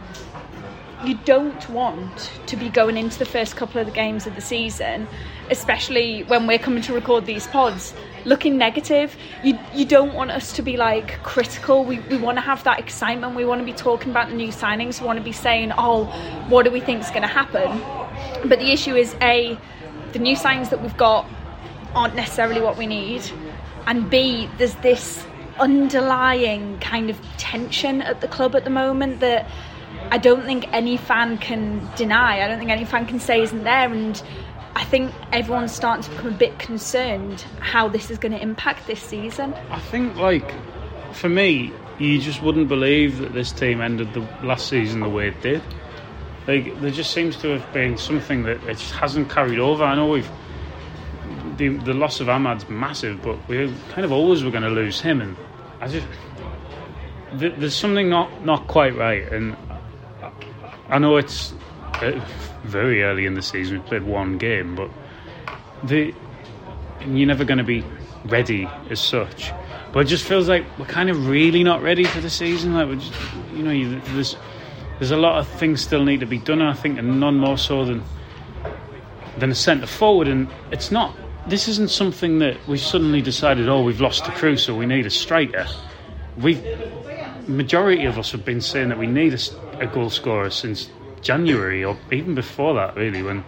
[1.06, 4.42] You don't want to be going into the first couple of the games of the
[4.42, 5.08] season,
[5.50, 7.94] especially when we're coming to record these pods,
[8.26, 9.16] looking negative.
[9.44, 11.84] You you don't want us to be like critical.
[11.84, 13.36] We we want to have that excitement.
[13.36, 15.00] We want to be talking about the new signings.
[15.02, 16.06] We want to be saying, oh,
[16.50, 17.82] what do we think is going to happen?
[18.48, 19.58] But the issue is a
[20.14, 21.28] the new signings that we've got
[21.94, 23.24] aren't necessarily what we need,
[23.88, 25.26] and b there's this
[25.60, 29.46] underlying kind of tension at the club at the moment that
[30.12, 32.44] I don't think any fan can deny.
[32.44, 33.92] I don't think any fan can say isn't there.
[33.92, 34.22] And
[34.80, 38.88] I think everyone's starting to become a bit concerned how this is going to impact
[38.88, 39.54] this season.
[39.70, 40.54] I think, like,
[41.14, 45.28] for me, you just wouldn't believe that this team ended the last season the way
[45.28, 45.62] it did.
[46.48, 49.84] Like, there just seems to have been something that it just hasn't carried over.
[49.84, 50.32] I know we've
[51.58, 55.02] the, the loss of Amad's massive, but we kind of always were going to lose
[55.02, 55.36] him, and
[55.82, 56.08] I just
[57.34, 59.58] there's something not not quite right, and
[60.88, 61.54] I know it's
[62.64, 63.80] very early in the season.
[63.80, 64.90] We played one game, but
[65.84, 66.14] the
[67.02, 67.84] you're never going to be
[68.26, 69.52] ready as such.
[69.92, 72.74] But it just feels like we're kind of really not ready for the season.
[72.74, 73.14] Like we're just,
[73.54, 74.36] you know, you, there's
[75.00, 76.62] there's a lot of things still need to be done.
[76.62, 78.04] I think, and none more so than
[79.38, 80.28] than a centre forward.
[80.28, 81.16] And it's not.
[81.48, 83.70] This isn't something that we suddenly decided.
[83.70, 85.66] Oh, we've lost the Crewe, so we need a striker.
[86.38, 86.64] We've
[87.48, 89.40] majority of us have been saying that we need a,
[89.80, 90.90] a goal scorer since
[91.22, 92.96] January or even before that.
[92.96, 93.44] Really, when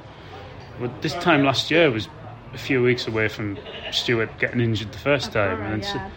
[0.80, 2.08] well, this time last year was
[2.54, 3.58] a few weeks away from
[3.92, 6.10] Stewart getting injured the first time, and yeah.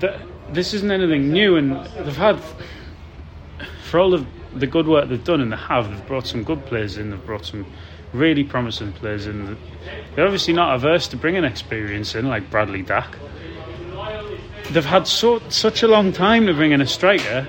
[0.00, 0.20] th-
[0.52, 1.56] this isn't anything new.
[1.56, 2.40] And they've had
[3.84, 6.64] for all of the good work they've done, and they have, they've brought some good
[6.66, 7.10] players in.
[7.10, 7.66] They've brought some
[8.12, 9.56] really promising players in.
[10.14, 13.16] They're obviously not averse to bringing experience in, like Bradley Dack.
[14.70, 17.48] They've had so such a long time to bring in a striker,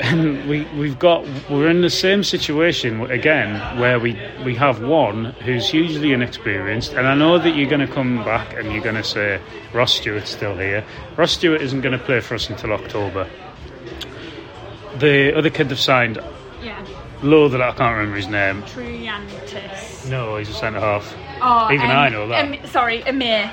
[0.00, 5.26] and we we've got we're in the same situation again where we we have one
[5.44, 8.94] who's hugely inexperienced, and I know that you're going to come back and you're going
[8.96, 9.40] to say
[9.72, 10.84] Ross Stewart's still here.
[11.16, 13.28] Ross Stewart isn't going to play for us until October.
[14.98, 16.18] The other kid they've signed,
[16.62, 16.84] Yeah.
[17.22, 18.62] low that I can't remember his name.
[18.62, 20.08] Triantis.
[20.08, 21.14] No, he's a centre half.
[21.40, 22.44] Oh, Even um, I know that.
[22.44, 23.50] Am- sorry, Amir.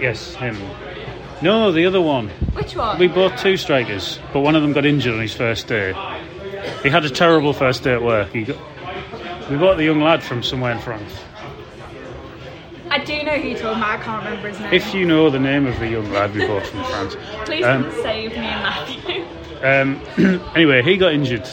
[0.00, 0.56] Yes, him.
[1.42, 2.28] No, the other one.
[2.28, 2.98] Which one?
[2.98, 5.94] We bought two strikers, but one of them got injured on his first day.
[6.82, 8.30] He had a terrible first day at work.
[8.32, 8.58] He got,
[9.50, 11.12] we bought the young lad from somewhere in France.
[12.90, 14.00] I do know who you're talking about.
[14.00, 14.74] I can't remember his name.
[14.74, 17.16] If you know the name of the young lad we bought from France.
[17.44, 19.24] Please um, don't save me and Matthew.
[19.62, 21.48] Um, anyway, he got injured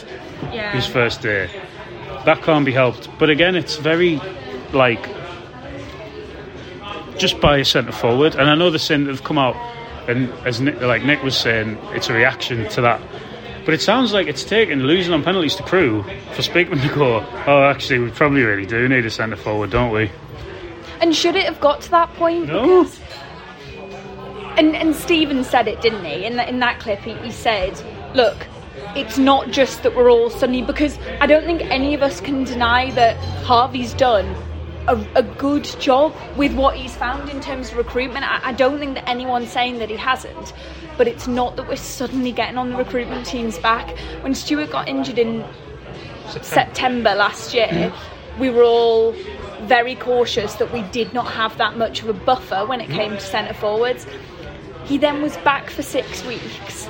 [0.52, 0.72] yeah.
[0.72, 1.48] his first day.
[2.24, 3.08] That can't be helped.
[3.18, 4.20] But again, it's very
[4.72, 5.08] like
[7.18, 8.34] just by a centre forward.
[8.34, 9.56] And I know the that they've come out
[10.08, 13.00] and as Nick, like Nick was saying, it's a reaction to that.
[13.64, 17.24] But it sounds like it's taken losing on penalties to Crewe for Speakman to go.
[17.46, 20.10] Oh, actually, we probably really do need a centre forward, don't we?
[21.00, 22.46] And should it have got to that point?
[22.46, 22.84] No.
[22.84, 23.00] Because-
[24.56, 26.24] And and Stephen said it, didn't he?
[26.24, 27.80] In that in that clip, he, he said,
[28.14, 28.36] "Look,
[28.96, 32.42] it's not just that we're all suddenly because I don't think any of us can
[32.44, 34.34] deny that Harvey's done."
[34.88, 38.24] A, a good job with what he's found in terms of recruitment.
[38.24, 40.54] I, I don't think that anyone's saying that he hasn't,
[40.96, 43.96] but it's not that we're suddenly getting on the recruitment teams back.
[44.22, 45.44] When Stewart got injured in
[46.42, 47.92] September last year,
[48.38, 49.14] we were all
[49.62, 53.12] very cautious that we did not have that much of a buffer when it came
[53.12, 54.06] to centre forwards.
[54.84, 56.88] He then was back for six weeks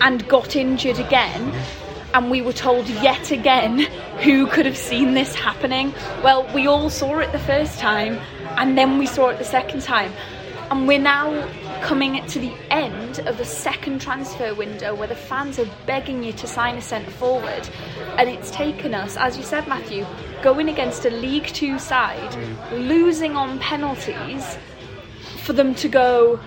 [0.00, 1.54] and got injured again.
[2.14, 3.78] And we were told yet again
[4.20, 5.94] who could have seen this happening.
[6.22, 8.20] Well, we all saw it the first time,
[8.58, 10.12] and then we saw it the second time.
[10.70, 11.48] And we're now
[11.82, 16.32] coming to the end of the second transfer window where the fans are begging you
[16.34, 17.68] to sign a centre forward.
[18.16, 20.06] And it's taken us, as you said, Matthew,
[20.42, 22.88] going against a League Two side, mm.
[22.88, 24.56] losing on penalties,
[25.38, 26.40] for them to go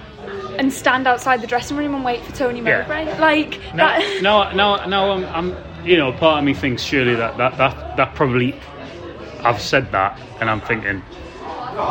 [0.58, 2.82] and stand outside the dressing room and wait for Tony Yeah.
[2.82, 3.20] Mowbray.
[3.20, 4.20] Like, No, that.
[4.22, 5.12] no, no, no.
[5.12, 8.60] I'm, I'm, you know, part of me thinks surely that that that that probably.
[9.44, 11.04] I've said that, and I'm thinking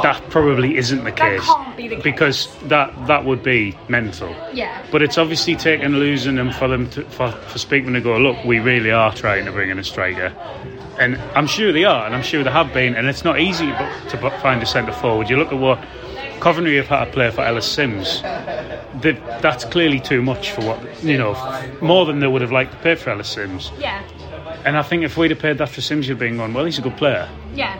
[0.03, 1.45] that probably isn't the case.
[1.45, 2.03] can't be the case.
[2.05, 4.35] because that that would be mental.
[4.53, 4.85] Yeah.
[4.91, 8.17] But it's obviously taken losing them for them to, for for Speakman to go.
[8.19, 10.35] Look, we really are trying to bring in a striker,
[10.99, 12.97] and I'm sure they are, and I'm sure they have been.
[12.97, 15.31] And it's not easy to find a centre forward.
[15.31, 15.79] You look at what
[16.41, 18.23] Coventry have had a player for Ellis Simms.
[19.01, 21.35] They- That's clearly too much for what you know,
[21.81, 23.71] more than they would have liked to pay for Ellis Simms.
[23.79, 24.03] Yeah.
[24.65, 26.79] And I think if we'd have paid that for Simms, you'd been going, well, he's
[26.79, 27.29] a good player.
[27.55, 27.79] Yeah.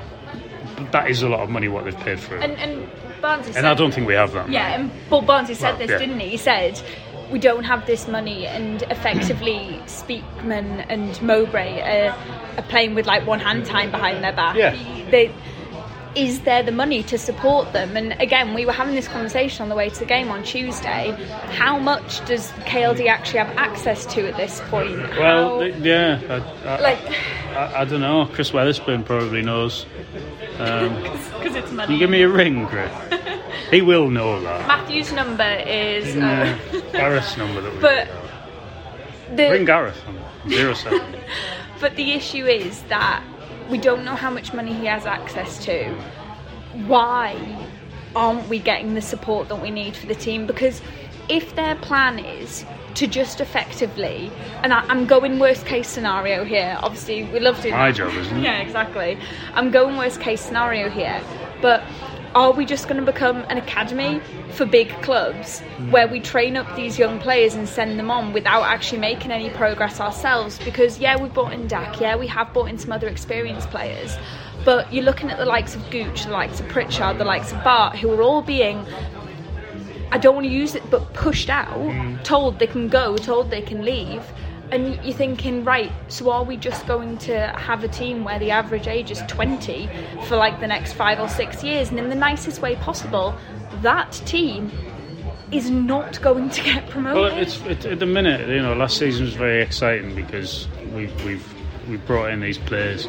[0.77, 2.43] But that is a lot of money what they've paid for him.
[2.43, 2.91] And and
[3.23, 4.51] Barnsley said And I don't think we have that.
[4.51, 5.99] Yeah, and Paul Barnsley said Well, this, yeah.
[5.99, 6.29] didn't he?
[6.31, 6.81] He said
[7.31, 12.15] we don't have this money, and effectively Speakman and Mowbray are,
[12.59, 14.57] are playing with like one hand tied behind their back.
[14.57, 14.77] Yeah.
[15.11, 15.33] They,
[16.17, 17.97] is there the money to support them?
[17.97, 21.11] And again, we were having this conversation on the way to the game on Tuesday.
[21.51, 24.97] How much does KLD actually have access to at this point?
[25.19, 26.21] Well, How- th- yeah.
[26.65, 26.99] I, I, like,
[27.57, 28.27] I, I don't know.
[28.33, 29.87] Chris Weatherspoon probably knows.
[30.59, 31.93] Um, because it's can money.
[31.95, 32.93] you give me a ring, Chris?
[33.71, 34.67] he will know that.
[34.69, 36.09] Matthew's number is.
[36.09, 38.09] Isn't Uh, uh, Gareth's number that we but
[39.37, 40.01] the, Ring Gareth
[40.49, 41.17] zero seven.
[41.81, 43.23] But the issue is that
[43.71, 45.91] we don't know how much money he has access to.
[46.87, 47.69] Why
[48.17, 50.47] aren't we getting the support that we need for the team?
[50.47, 50.81] Because
[51.29, 54.31] if their plan is to just effectively,
[54.63, 58.37] and I, I'm going worst case scenario here, obviously we love doing My job, isn't
[58.37, 58.43] it?
[58.43, 59.19] Yeah, exactly.
[59.55, 61.21] I'm going worst case scenario here,
[61.61, 61.83] but
[62.35, 64.21] are we just going to become an academy
[64.51, 65.91] for big clubs mm.
[65.91, 69.51] where we train up these young players and send them on without actually making any
[69.51, 70.59] progress ourselves?
[70.65, 74.17] Because, yeah, we've bought in Dack, yeah, we have brought in some other experienced players,
[74.65, 77.59] but you're looking at the likes of Gooch, the likes of Pritchard, the likes of
[77.63, 78.85] Batth, who are all being.
[80.11, 82.23] I don't want to use it, but pushed out, mm.
[82.25, 84.23] told they can go, told they can leave,
[84.71, 88.51] and you're thinking, right, so are we just going to have a team where the
[88.51, 89.89] average age is 20
[90.27, 91.91] for like the next five or six years?
[91.91, 93.35] And in the nicest way possible,
[93.83, 94.71] that team
[95.53, 97.33] is not going to get promoted.
[97.33, 101.25] Well, it's it, at the minute, you know, last season was very exciting because we've
[101.25, 101.55] we've
[101.89, 103.07] we brought in these players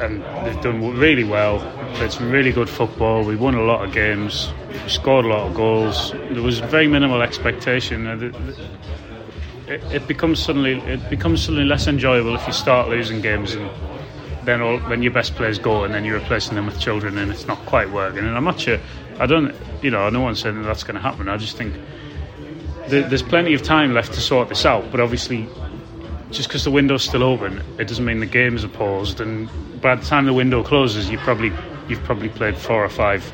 [0.00, 1.58] and they've done really well.
[1.94, 3.24] Played some really good football.
[3.24, 4.52] We won a lot of games.
[4.86, 6.12] Scored a lot of goals.
[6.12, 8.06] There was very minimal expectation.
[9.68, 13.70] It, becomes suddenly it becomes suddenly less enjoyable if you start losing games and
[14.44, 17.30] then all, when your best players go and then you're replacing them with children and
[17.30, 18.20] it's not quite working.
[18.20, 18.78] And I'm not sure.
[19.18, 19.54] I don't.
[19.82, 21.28] You know, no one's saying that that's going to happen.
[21.28, 21.74] I just think
[22.88, 24.90] there, there's plenty of time left to sort this out.
[24.90, 25.46] But obviously,
[26.30, 29.20] just because the window's still open, it doesn't mean the games are paused.
[29.20, 29.48] And
[29.82, 31.52] by the time the window closes, you probably
[31.88, 33.30] you've probably played four or five,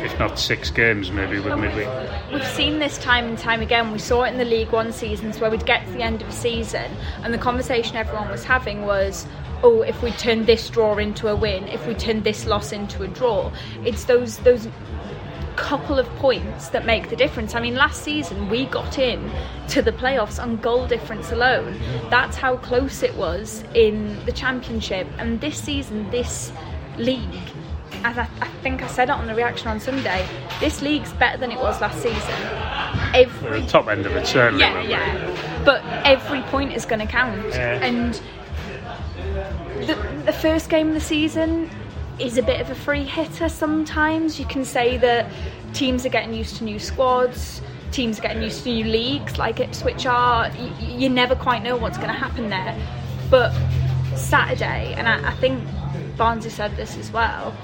[0.00, 1.88] if not six games, maybe with midweek.
[2.32, 3.92] We've seen this time and time again.
[3.92, 6.28] We saw it in the League One seasons where we'd get to the end of
[6.28, 6.90] a season
[7.22, 9.26] and the conversation everyone was having was,
[9.62, 13.02] oh, if we turn this draw into a win, if we turn this loss into
[13.02, 13.52] a draw,
[13.84, 14.68] it's those those
[15.56, 17.54] couple of points that make the difference.
[17.56, 19.30] I mean, last season we got in
[19.70, 21.78] to the playoffs on goal difference alone.
[22.10, 25.08] That's how close it was in the championship.
[25.18, 26.52] And this season, this
[26.96, 27.50] league,
[28.04, 30.26] as I, I think I said it on the reaction on Sunday,
[30.60, 32.34] this league's better than it was last season.
[33.42, 34.60] We're the top end of it, certainly.
[34.60, 34.92] yeah, weren't we?
[34.92, 35.62] yeah.
[35.64, 37.44] But every point is going to count.
[37.50, 37.84] Yeah.
[37.84, 38.20] And
[39.86, 41.70] the, the first game of the season
[42.18, 44.38] is a bit of a free hitter sometimes.
[44.38, 45.30] You can say that
[45.72, 49.60] teams are getting used to new squads, teams are getting used to new leagues like
[49.60, 50.50] Ipswich are.
[50.50, 52.76] You, you never quite know what's going to happen there.
[53.30, 53.52] But
[54.16, 55.62] Saturday, and I, I think
[56.16, 57.54] Barnsley said this as well.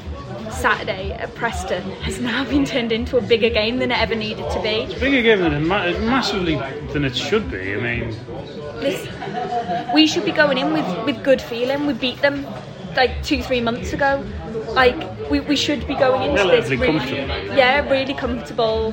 [0.50, 4.48] Saturday at Preston has now been turned into a bigger game than it ever needed
[4.50, 4.68] to be.
[4.68, 6.57] It's a bigger game than it ma- massively
[6.92, 7.74] than it should be.
[7.74, 8.16] I mean,
[9.94, 11.87] we should be going in with, with good feeling.
[11.87, 12.46] We beat them
[12.96, 14.24] like two, three months ago.
[14.72, 17.16] Like we, we should be going into this really,
[17.57, 18.90] yeah, really comfortable,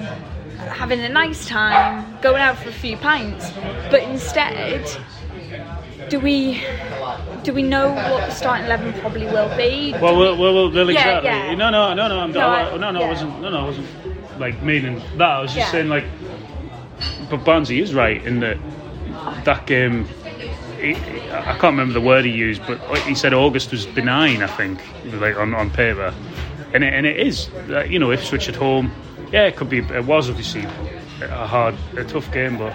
[0.57, 3.51] having a nice time, going out for a few pints.
[3.89, 4.89] But instead,
[6.09, 6.63] do we
[7.43, 9.93] do we know what the starting eleven probably will be?
[9.93, 11.29] well, well, well, well, Yeah, exactly.
[11.29, 11.55] yeah.
[11.55, 12.19] No, no, no, no.
[12.19, 13.05] I'm, No, no, I- no, no, yeah.
[13.05, 13.41] I wasn't.
[13.41, 15.29] No, no, I wasn't like meaning that.
[15.29, 15.71] I was just Yeah.
[15.71, 16.05] saying like,
[17.29, 18.57] but Barnsley is right in that
[19.45, 20.07] that game.
[20.79, 24.41] He, I can't remember the word he used, but he said August was benign.
[24.41, 24.81] I think,
[25.19, 26.13] like on, on paper,
[26.73, 27.49] and it, and it is.
[27.89, 28.91] You know, Ipswich at home,
[29.31, 29.79] yeah, it could be.
[29.79, 30.65] It was obviously
[31.21, 32.73] a hard, a tough game, but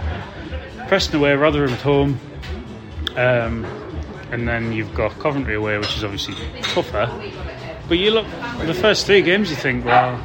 [0.89, 2.21] Preston away, Rotherham at home,
[3.17, 3.67] um,
[4.31, 7.07] and then you've got Coventry away, which is obviously tougher.
[7.89, 8.27] But you look
[8.61, 10.21] the first three games, you think, well.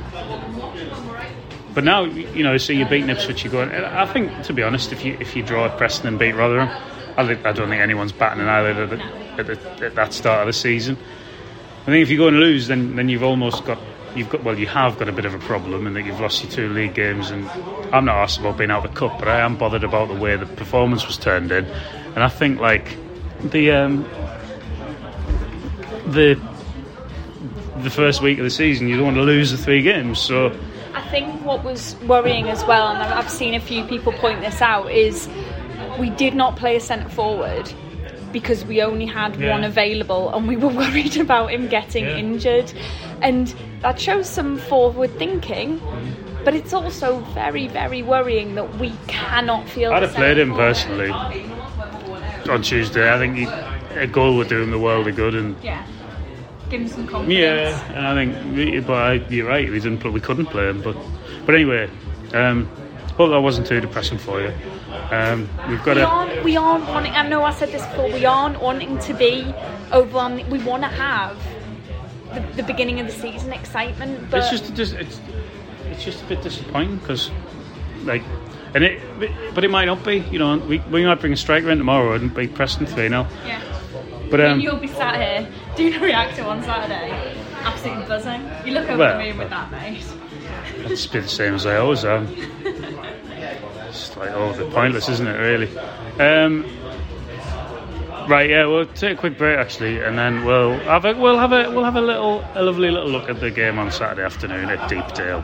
[1.74, 3.72] But now you know, so you're beating Ipswich, you're going.
[3.72, 6.70] I think, to be honest, if you if you draw at Preston and beat Rotherham,
[7.18, 9.04] I, think, I don't think anyone's batting an eyelid at, the,
[9.40, 10.98] at, the, at that start of the season.
[11.82, 13.80] I think if you go and lose, then then you've almost got
[14.16, 16.44] you've got well, you have got a bit of a problem in that you've lost
[16.44, 17.48] your two league games, and
[17.94, 20.16] I'm not asked about being out of the cup, but I am bothered about the
[20.16, 22.98] way the performance was turned in, and I think like
[23.46, 24.04] the um,
[26.08, 26.40] the
[27.84, 30.56] the first week of the season, you don't want to lose the three games, so.
[30.94, 34.62] I think what was worrying as well, and I've seen a few people point this
[34.62, 35.30] out, is
[35.98, 37.72] we did not play a centre forward
[38.32, 39.52] because we only had Yeah.
[39.52, 42.18] one available and we were worried about him getting Yeah.
[42.18, 42.72] injured.
[43.22, 45.82] And that shows some forward thinking,
[46.44, 50.76] but it's also very, very worrying that we cannot feel I'd have played him forward.
[50.76, 51.12] personally
[52.50, 53.14] on Tuesday.
[53.14, 53.46] I think he,
[54.00, 55.86] a goal would do him the world of good, and Yeah.
[56.70, 57.38] Give him some confidence.
[57.38, 59.70] yeah, and I think, but you're right.
[59.70, 60.96] We didn't, we couldn't play him, but
[61.46, 61.90] but anyway,
[62.34, 62.66] um,
[63.18, 64.54] hope that wasn't too depressing for you.
[65.12, 68.26] Um, we've got We aren't, we aren't wanting, I know I said this before, we
[68.26, 69.54] aren't wanting to be
[69.92, 71.38] over on, we want to have
[72.34, 75.20] the, the beginning of the season excitement, but It's just, it's,
[75.89, 77.30] it's just a bit disappointing because,
[78.04, 78.24] like,
[78.74, 79.01] and it,
[79.53, 80.17] but it might not be.
[80.32, 83.28] You know, we, we might bring a striker in tomorrow and beat Preston three 0
[83.45, 83.61] yeah.
[84.30, 88.49] But um, you'll be sat here doing a reactor on Saturday, absolutely buzzing.
[88.65, 90.05] You look over Well, the moon with that, mate.
[90.78, 92.28] It's been the same as I always am.
[93.89, 95.38] It's like oh, the pointless, isn't it?
[95.38, 95.78] Really.
[96.17, 96.65] Um,
[98.28, 101.51] Right, yeah, we'll take a quick break actually, and then we'll have a we'll have
[101.51, 104.69] a we'll have a little a lovely little look at the game on Saturday afternoon
[104.69, 105.43] at Deepdale.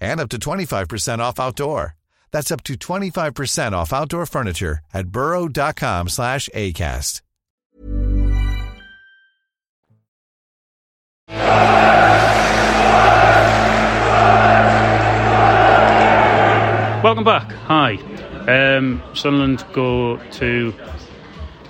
[0.00, 1.94] and up to 25% off outdoor.
[2.30, 7.22] That's up to 25% off outdoor furniture at burrow.com slash ACAST.
[17.00, 17.52] Welcome back.
[17.52, 17.94] Hi.
[18.48, 20.74] Um, Sunderland go to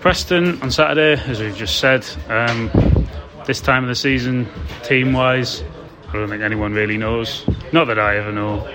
[0.01, 2.07] Preston on Saturday, as we've just said.
[2.29, 2.71] Um,
[3.45, 4.49] this time of the season,
[4.85, 5.63] team wise,
[6.09, 7.47] I don't think anyone really knows.
[7.73, 8.67] Not that I ever know.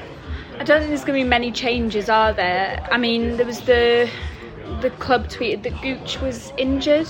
[0.60, 2.88] I don't think there's going to be many changes, are there?
[2.92, 4.10] I mean, there was the
[4.82, 7.08] the club tweeted that Gooch was injured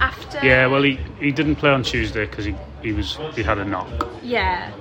[0.00, 0.38] after.
[0.44, 3.64] Yeah, well, he, he didn't play on Tuesday because he, he was he had a
[3.64, 3.88] knock.
[4.22, 4.72] Yeah,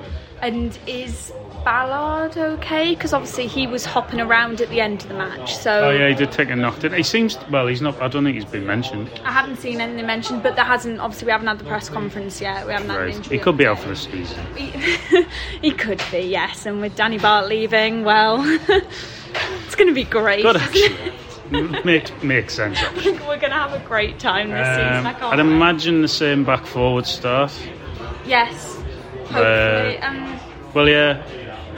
[0.42, 1.34] and is
[1.66, 2.94] Ballard okay?
[2.94, 5.58] Because obviously he was hopping around at the end of the match.
[5.58, 6.80] So Oh yeah, he did take a knock.
[6.80, 6.98] Did he?
[6.98, 7.66] he seems well.
[7.68, 8.00] He's not.
[8.02, 9.10] I don't think he's been mentioned.
[9.26, 11.00] I haven't seen anything mentioned, but there hasn't.
[11.00, 12.66] Obviously, we haven't had the press conference yet.
[12.68, 13.24] We haven't had an.
[13.24, 14.40] He could be out for the season.
[14.56, 15.26] He,
[15.62, 16.66] he could be, yes.
[16.66, 20.44] And with Danny Batth leaving, well, it's going to be great.
[20.44, 21.14] Good isn't it?
[21.52, 21.84] actually.
[21.84, 22.78] makes makes sense.
[22.84, 23.14] Actually.
[23.14, 25.06] We're going to have a great time this season.
[25.06, 25.40] I Um, I'd wait.
[25.40, 27.52] imagine the same back forward start.
[28.26, 28.76] Yes.
[29.28, 29.98] Hopefully.
[30.00, 30.40] um,
[30.74, 31.24] Well, yeah.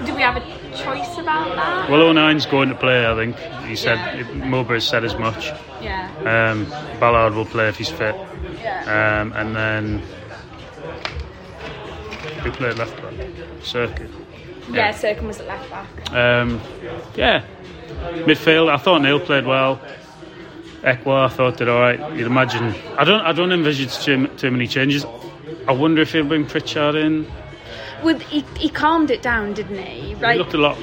[0.06, 0.42] Do we have a
[0.78, 1.90] choice about that?
[1.90, 3.06] Well, O'Nien's going to play.
[3.06, 3.36] I think
[3.66, 3.98] he said.
[4.20, 4.46] Yeah.
[4.46, 5.48] Mowbray said as much.
[5.82, 6.12] yeah.
[6.52, 6.66] Um,
[7.00, 8.16] Ballard will play if he's fit.
[8.62, 9.22] Yeah.
[9.22, 10.00] Um, and then
[12.44, 13.14] who played left back?
[13.62, 14.10] Cirkin.
[14.70, 16.12] yeah, Cirkin was at left back.
[16.14, 16.62] Um,
[17.16, 17.44] yeah,
[18.26, 18.70] midfield.
[18.70, 19.82] I thought Neil played well.
[20.84, 22.00] Ekwah, I thought did all right.
[22.16, 22.76] You'd imagine.
[22.98, 23.22] I don't.
[23.22, 25.06] I don't envisage too, too many changes.
[25.68, 27.26] I wonder if he'll bring Pritchard in.
[28.04, 30.16] Well, he, he calmed it down, didn't he?
[30.16, 30.34] Right.
[30.34, 30.78] He looked a lot.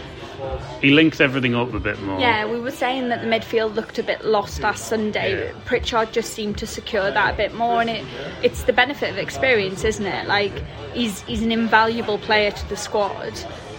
[0.80, 2.20] He linked everything up a bit more.
[2.20, 5.46] Yeah, we were saying that the midfield looked a bit lost last Sunday.
[5.46, 5.52] Yeah.
[5.64, 8.04] Pritchard just seemed to secure that a bit more, and it
[8.42, 10.26] it's the benefit of experience, isn't it?
[10.26, 10.52] Like
[10.92, 13.32] he's he's an invaluable player to the squad,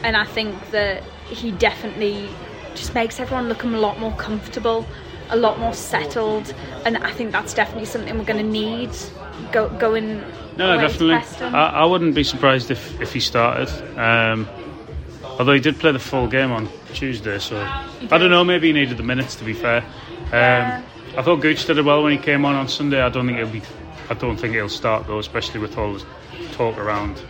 [0.03, 2.29] and I think that he definitely
[2.73, 4.86] just makes everyone look a lot more comfortable,
[5.29, 6.53] a lot more settled,
[6.86, 8.91] and I think that's definitely something we're going to need
[9.51, 10.21] go, going.
[10.57, 11.15] No, definitely.
[11.45, 13.69] I, I wouldn't be surprised if, if he started.
[13.99, 14.47] Um,
[15.23, 18.43] although he did play the full game on Tuesday, so I don't know.
[18.43, 19.36] Maybe he needed the minutes.
[19.36, 20.83] To be fair, um, Yeah.
[21.17, 23.01] I thought Gooch did it well when he came on on Sunday.
[23.01, 23.61] I don't think he'll be.
[24.09, 26.05] I don't think he'll start though, especially with all the
[26.53, 27.21] talk around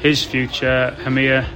[0.00, 0.96] his future.
[1.02, 1.46] Hemir,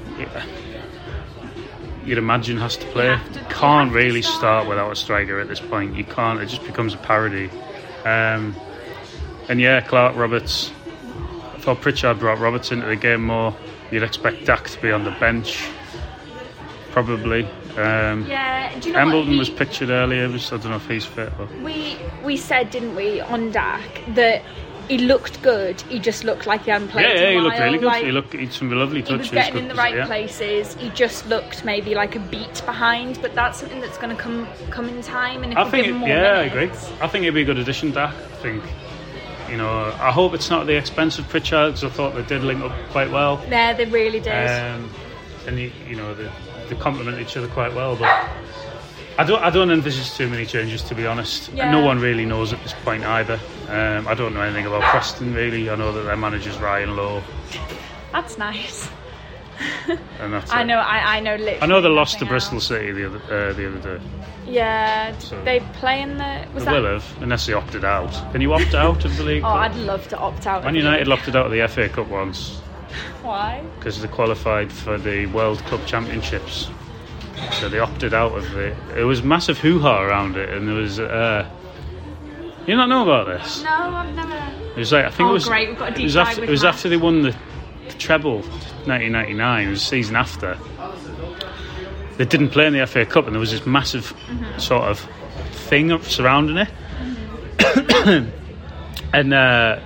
[2.05, 3.17] you'd imagine has to play.
[3.33, 4.39] to- can't really start.
[4.39, 5.95] start without a striker at this point.
[5.97, 6.41] You can't.
[6.41, 7.51] It just becomes a parody.
[8.05, 8.55] Um,
[9.49, 10.71] and yeah, Clarke Roberts.
[11.55, 13.55] I thought Pritchard brought Roberts into the game more.
[13.91, 15.69] You'd expect Dack to be on the bench,
[16.93, 17.45] probably.
[17.77, 19.01] Um, yeah, do you know?
[19.01, 20.29] Embleton He- was pictured earlier.
[20.29, 21.33] Was, I don't know if he's fit.
[21.37, 23.83] But We we said, didn't we, on Dack
[24.15, 24.43] that
[24.89, 25.81] he looked good.
[25.83, 27.07] He just looked like he hadn't played.
[27.07, 27.87] yeah, yeah, he looked really good.
[27.87, 28.33] Like, he looked.
[28.33, 29.21] He had some lovely he touches.
[29.21, 30.07] was getting in the right yeah.
[30.07, 30.75] places.
[30.75, 34.49] He just looked maybe like a beat behind, but that's something that's going to come
[34.71, 35.45] come in time.
[35.45, 35.87] And if I think.
[35.87, 36.71] give him It, more yeah, I agree.
[37.01, 38.15] I think it'd be a good addition, Dack.
[38.15, 38.65] I think.
[39.51, 39.69] You know,
[40.01, 42.73] I hope it's not at the expensive Pritchard because I thought they did link up
[42.91, 43.45] quite well.
[43.49, 44.33] Yeah, they really did.
[44.33, 44.91] um,
[45.47, 46.31] and you, you know they,
[46.69, 47.97] they complement each other quite well.
[47.97, 48.29] But
[49.19, 51.51] I don't I don't envisage too many changes to be honest.
[51.53, 51.71] Yeah.
[51.71, 53.41] no one really knows at this point either.
[53.69, 55.69] Um, I don't know anything about Preston really.
[55.69, 57.23] I know that their manager's Ryan Lowe,
[58.13, 58.89] that's nice.
[60.21, 60.65] and that's I it.
[60.67, 60.79] know.
[60.79, 61.33] I, I know.
[61.37, 62.67] Literally I know they lost to Bristol else.
[62.69, 64.05] City the other uh, the other day.
[64.47, 66.47] Yeah, So- they play in the.
[66.55, 66.81] Was They that?
[66.83, 68.11] will have unless they opted out.
[68.33, 69.43] Can you opt out of the league?
[69.45, 70.65] Oh, I'd love to opt out.
[70.65, 71.19] Man United league.
[71.19, 72.59] opted out of the FA Cup once
[73.23, 73.63] Why?
[73.79, 76.69] because they qualified for the World Cup Championships.
[77.53, 78.77] So they opted out of it.
[78.97, 81.49] It was massive hoo ha around it, and there was uh,
[82.67, 83.63] You not know about this?
[83.63, 84.37] No, I've never.
[84.73, 85.45] It was like I think Oh, it was.
[85.49, 86.45] great, we've got a it deep was dive after.
[86.45, 87.35] It was after they won the
[87.99, 88.43] treble,
[88.87, 89.67] 1999.
[89.67, 90.59] It was the season after.
[92.17, 94.59] They didn't play in the FA Cup, and there was this massive Mm-hmm.
[94.59, 95.01] sort of
[95.53, 96.69] thing surrounding it,
[99.13, 99.81] and uh,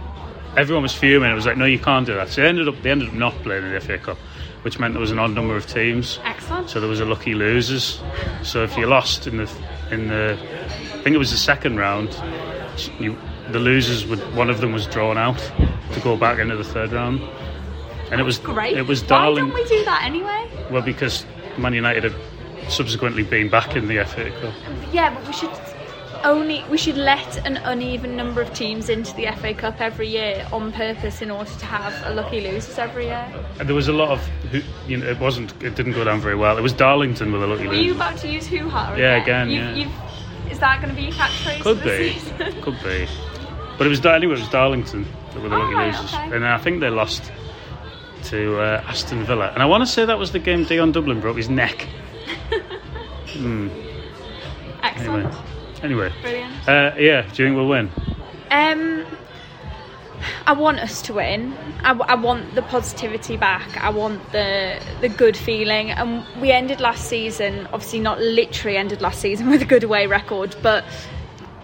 [0.57, 1.31] everyone was fuming.
[1.31, 2.29] It was like, no, you can't do that.
[2.29, 2.81] So they ended up.
[2.83, 4.19] They ended up not playing in the FA Cup,
[4.63, 6.19] which meant there was an odd number of teams.
[6.25, 6.71] Excellent.
[6.71, 8.01] So there was a lucky losers.
[8.43, 9.51] So if you lost in the
[9.91, 10.37] in the,
[10.95, 12.09] I think it was the second round,
[12.99, 13.17] you,
[13.51, 15.39] the losers would one of them was drawn out
[15.93, 17.21] to go back into the third round,
[18.11, 18.77] and it was Great.
[18.77, 19.49] It was darling.
[19.49, 20.49] Why don't we do that anyway?
[20.71, 21.25] Well, because
[21.59, 22.17] Man United have
[22.69, 24.55] subsequently been back in the FA Cup.
[24.93, 25.51] Yeah, but we should
[26.25, 30.47] only we should let an uneven number of teams into the FA Cup every year
[30.53, 33.27] on purpose in order to have a lucky losers every year.
[33.61, 36.21] And there was a lot of, who, you know, it wasn't, it didn't go down
[36.21, 36.57] very well.
[36.57, 37.95] It was Darlington with a lucky Were you loser.
[37.97, 38.95] about to use hoo ha?
[38.97, 39.75] Yeah, again, You've, yeah.
[39.75, 41.61] You've, is that going to be your catchphrase?
[41.61, 42.63] Could be, season?
[42.63, 43.07] could be.
[43.77, 44.35] But it was anyway.
[44.35, 46.37] It was Darlington that were the Oh, lucky right, losers, okay.
[46.37, 47.31] and I think they lost
[48.25, 49.51] to uh, Aston Villa.
[49.53, 51.87] And I want to say that was the game Dion Dublin broke his neck.
[54.83, 55.27] Excellent.
[55.27, 55.37] Anyway,
[55.83, 56.69] anyway, Brilliant.
[56.69, 57.23] uh, yeah.
[57.23, 57.91] Do you think we'll win?
[58.51, 59.07] Um,
[60.47, 61.55] I want us to win.
[61.83, 63.77] I want the positivity back.
[63.83, 65.91] I want the the good feeling.
[65.91, 70.07] And we ended last season, obviously not literally ended last season with a good away
[70.07, 70.85] record, but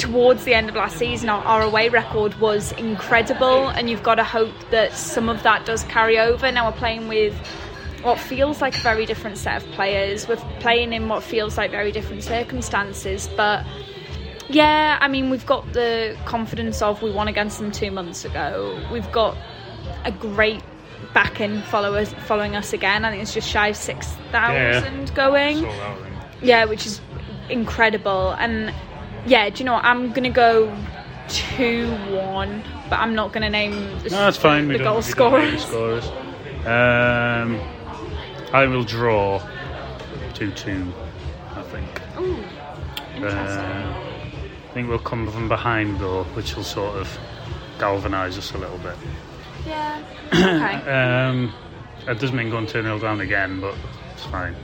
[0.00, 3.68] towards the end of last season, our, our away record was incredible.
[3.68, 6.50] And you've got to hope that some of that does carry over.
[6.50, 7.34] Now we're playing with
[8.02, 10.26] what feels like a very different set of players.
[10.26, 13.64] We're playing in what feels like very different circumstances, but.
[14.48, 18.84] Yeah, I mean, we've got the confidence of we won against them two months ago.
[18.90, 19.36] We've got
[20.04, 20.60] a great
[21.14, 23.04] backing followers following us again.
[23.04, 25.64] I think it's just shy of six thousand going.
[25.64, 26.42] I think.
[26.42, 27.00] Yeah, which is
[27.48, 28.32] incredible.
[28.40, 28.74] And
[29.26, 29.84] yeah, do you know what?
[29.84, 30.74] I'm gonna go
[31.28, 34.68] two one, but I'm not gonna name the, No, that's fine.
[34.68, 35.64] the we goal we don't need scorers.
[35.64, 36.06] scorers.
[36.66, 37.60] Um,
[38.52, 39.40] I will draw
[40.34, 40.92] two-two.
[41.54, 41.86] I think.
[42.18, 42.36] Ooh,
[43.16, 43.58] interesting.
[43.60, 43.94] Uh,
[44.68, 47.18] I think we'll come from behind though, which will sort of
[47.78, 48.96] galvanise us a little bit.
[49.66, 50.02] yeah.
[50.32, 50.90] Okay.
[50.90, 51.52] Um,
[52.08, 53.74] it doesn't mean going 2 0 down again, but
[54.14, 54.54] it's fine.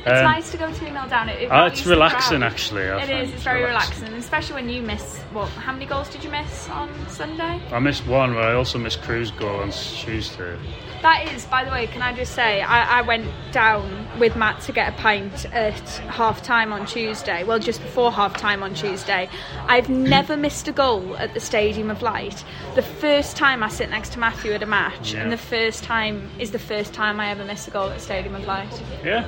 [0.00, 1.28] It's Um, nice to go 2 0 down.
[1.28, 2.88] It, oh, it's relaxing actually.
[2.88, 3.34] I It is.
[3.34, 5.18] It's very relaxing, especially when you miss.
[5.32, 5.48] What?
[5.50, 7.60] How many goals did you miss on Sunday?
[7.72, 10.56] I missed one, but I also missed Crewe's goal on Tuesday.
[11.02, 14.60] That is, by the way, can I just say, I, I went down with Matt
[14.62, 15.78] to get a pint at
[16.08, 17.44] half time on Tuesday.
[17.44, 19.28] Well, just before half time on Tuesday.
[19.68, 22.42] I've never missed a goal at the Stadium of Light.
[22.74, 25.22] The first time I sit next to Matthew at a match, Yeah.
[25.22, 28.34] and the first time is the first time I ever miss a goal at Stadium
[28.34, 28.82] of Light.
[29.04, 29.24] Yeah,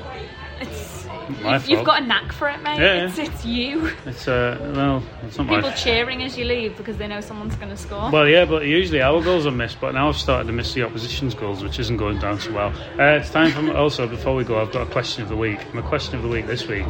[0.61, 1.07] It's
[1.43, 2.79] My you've, you've got a knack for it, mate.
[2.81, 3.09] Yeah, yeah.
[3.09, 3.91] It's, it's you.
[4.05, 5.75] it's uh, well, it's not People my.
[5.75, 8.11] cheering as you leave because they know someone's going to score.
[8.11, 10.83] Well, yeah, but usually our goals are missed, but now I've started to miss the
[10.83, 12.75] opposition's goals, which isn't going down so well.
[12.99, 14.61] Uh, it's time for also before we go.
[14.61, 15.73] I've got a question of the week.
[15.75, 16.87] My question of the week this week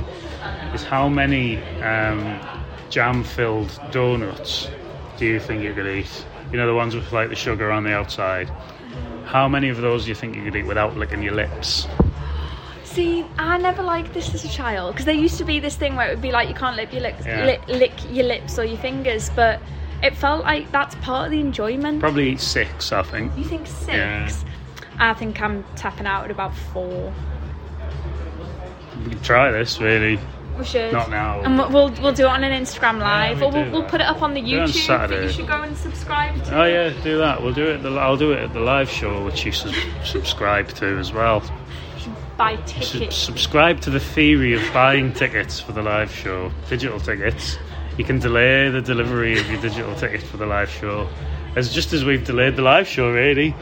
[0.75, 2.41] is how many um,
[2.89, 4.68] jam-filled donuts
[5.18, 6.27] do you think you could eat?
[6.51, 8.51] You know the ones with like the sugar on the outside.
[9.25, 11.87] How many of those do you think you could eat without licking your lips?
[12.93, 15.95] See, I never liked this as a child because there used to be this thing
[15.95, 17.45] where it would be like you can't lip your lips, Yeah.
[17.45, 19.61] li- lick your lips or your fingers, but
[20.03, 22.01] it felt like that's part of the enjoyment.
[22.01, 23.36] Probably six, I think.
[23.38, 23.93] You think six?
[23.97, 24.28] Yeah.
[24.99, 27.12] I think I'm tapping out at about four.
[29.05, 30.18] We could try this, really.
[30.59, 30.93] We should.
[30.93, 31.41] Not now.
[31.43, 34.07] And we'll we'll, do it on an Instagram live, we or we'll, we'll put it
[34.07, 34.72] up on the on YouTube that
[35.09, 35.26] Saturday.
[35.26, 36.61] you should go and subscribe to.
[36.61, 37.41] Oh yeah, do that.
[37.41, 37.76] We'll do it.
[37.76, 39.72] At the, I'll do it at the live show, which you sub-
[40.05, 41.43] subscribe to as well.
[42.41, 47.59] Buy Sub- subscribe to the theory of buying tickets for the live show, digital tickets.
[47.99, 51.07] You can delay the delivery of your digital tickets for the live show,
[51.55, 53.12] as just as we've delayed the live show.
[53.12, 53.55] Really,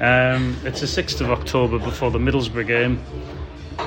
[0.00, 3.02] um, it's the sixth of October before the Middlesbrough game.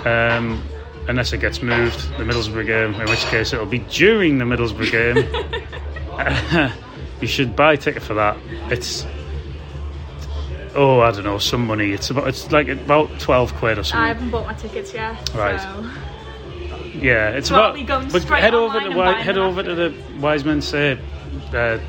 [0.04, 0.62] Um,
[1.08, 4.92] unless it gets moved, the Middlesbrough game, in which case it'll be during the Middlesbrough
[4.92, 6.74] game.
[7.22, 8.36] you should buy a ticket for that.
[8.70, 9.06] It's
[10.76, 11.92] oh, I don't know, some money.
[11.92, 14.04] It's about it's like about twelve quid or something.
[14.04, 15.30] I haven't bought my tickets yet.
[15.36, 15.60] Right.
[15.60, 15.90] So.
[16.96, 18.12] Yeah, it's Well, about.
[18.12, 21.00] but head over to Wi- head over to the Wise Men Say
[21.54, 21.80] uh,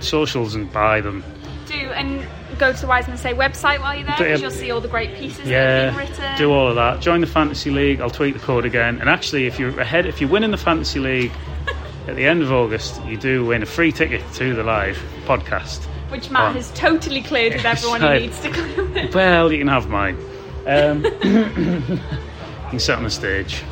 [0.00, 1.24] socials and buy them.
[1.66, 2.26] Do and
[2.58, 4.88] go to the Wise Men Say website while you're there because you'll see all the
[4.88, 6.36] great pieces that Yeah, have been written.
[6.38, 7.00] do all of that.
[7.00, 8.00] Join the fantasy league.
[8.00, 9.00] I'll tweet the code again.
[9.00, 11.32] And actually, if you're ahead, if you win in the fantasy league
[12.06, 15.86] at the end of August, you do win a free ticket to the live podcast.
[16.14, 16.54] Which Matt on.
[16.54, 18.20] has totally cleared with everyone Right.
[18.20, 19.14] he needs to clear with.
[19.14, 20.16] Well, you can have mine.
[20.66, 21.98] Um, you
[22.70, 23.62] can sit on the stage.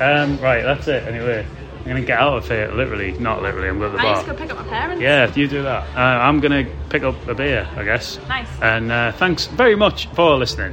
[0.00, 1.02] Um, right, that's it.
[1.06, 1.44] Anyway,
[1.78, 2.70] I'm gonna get out of here.
[2.72, 3.68] Literally, not literally.
[3.68, 5.02] I'm going to the I need to go pick up my parents.
[5.02, 8.18] Yeah, if you do that, uh, I'm gonna pick up a beer, I guess.
[8.28, 8.48] Nice.
[8.62, 10.72] And uh, thanks very much for listening.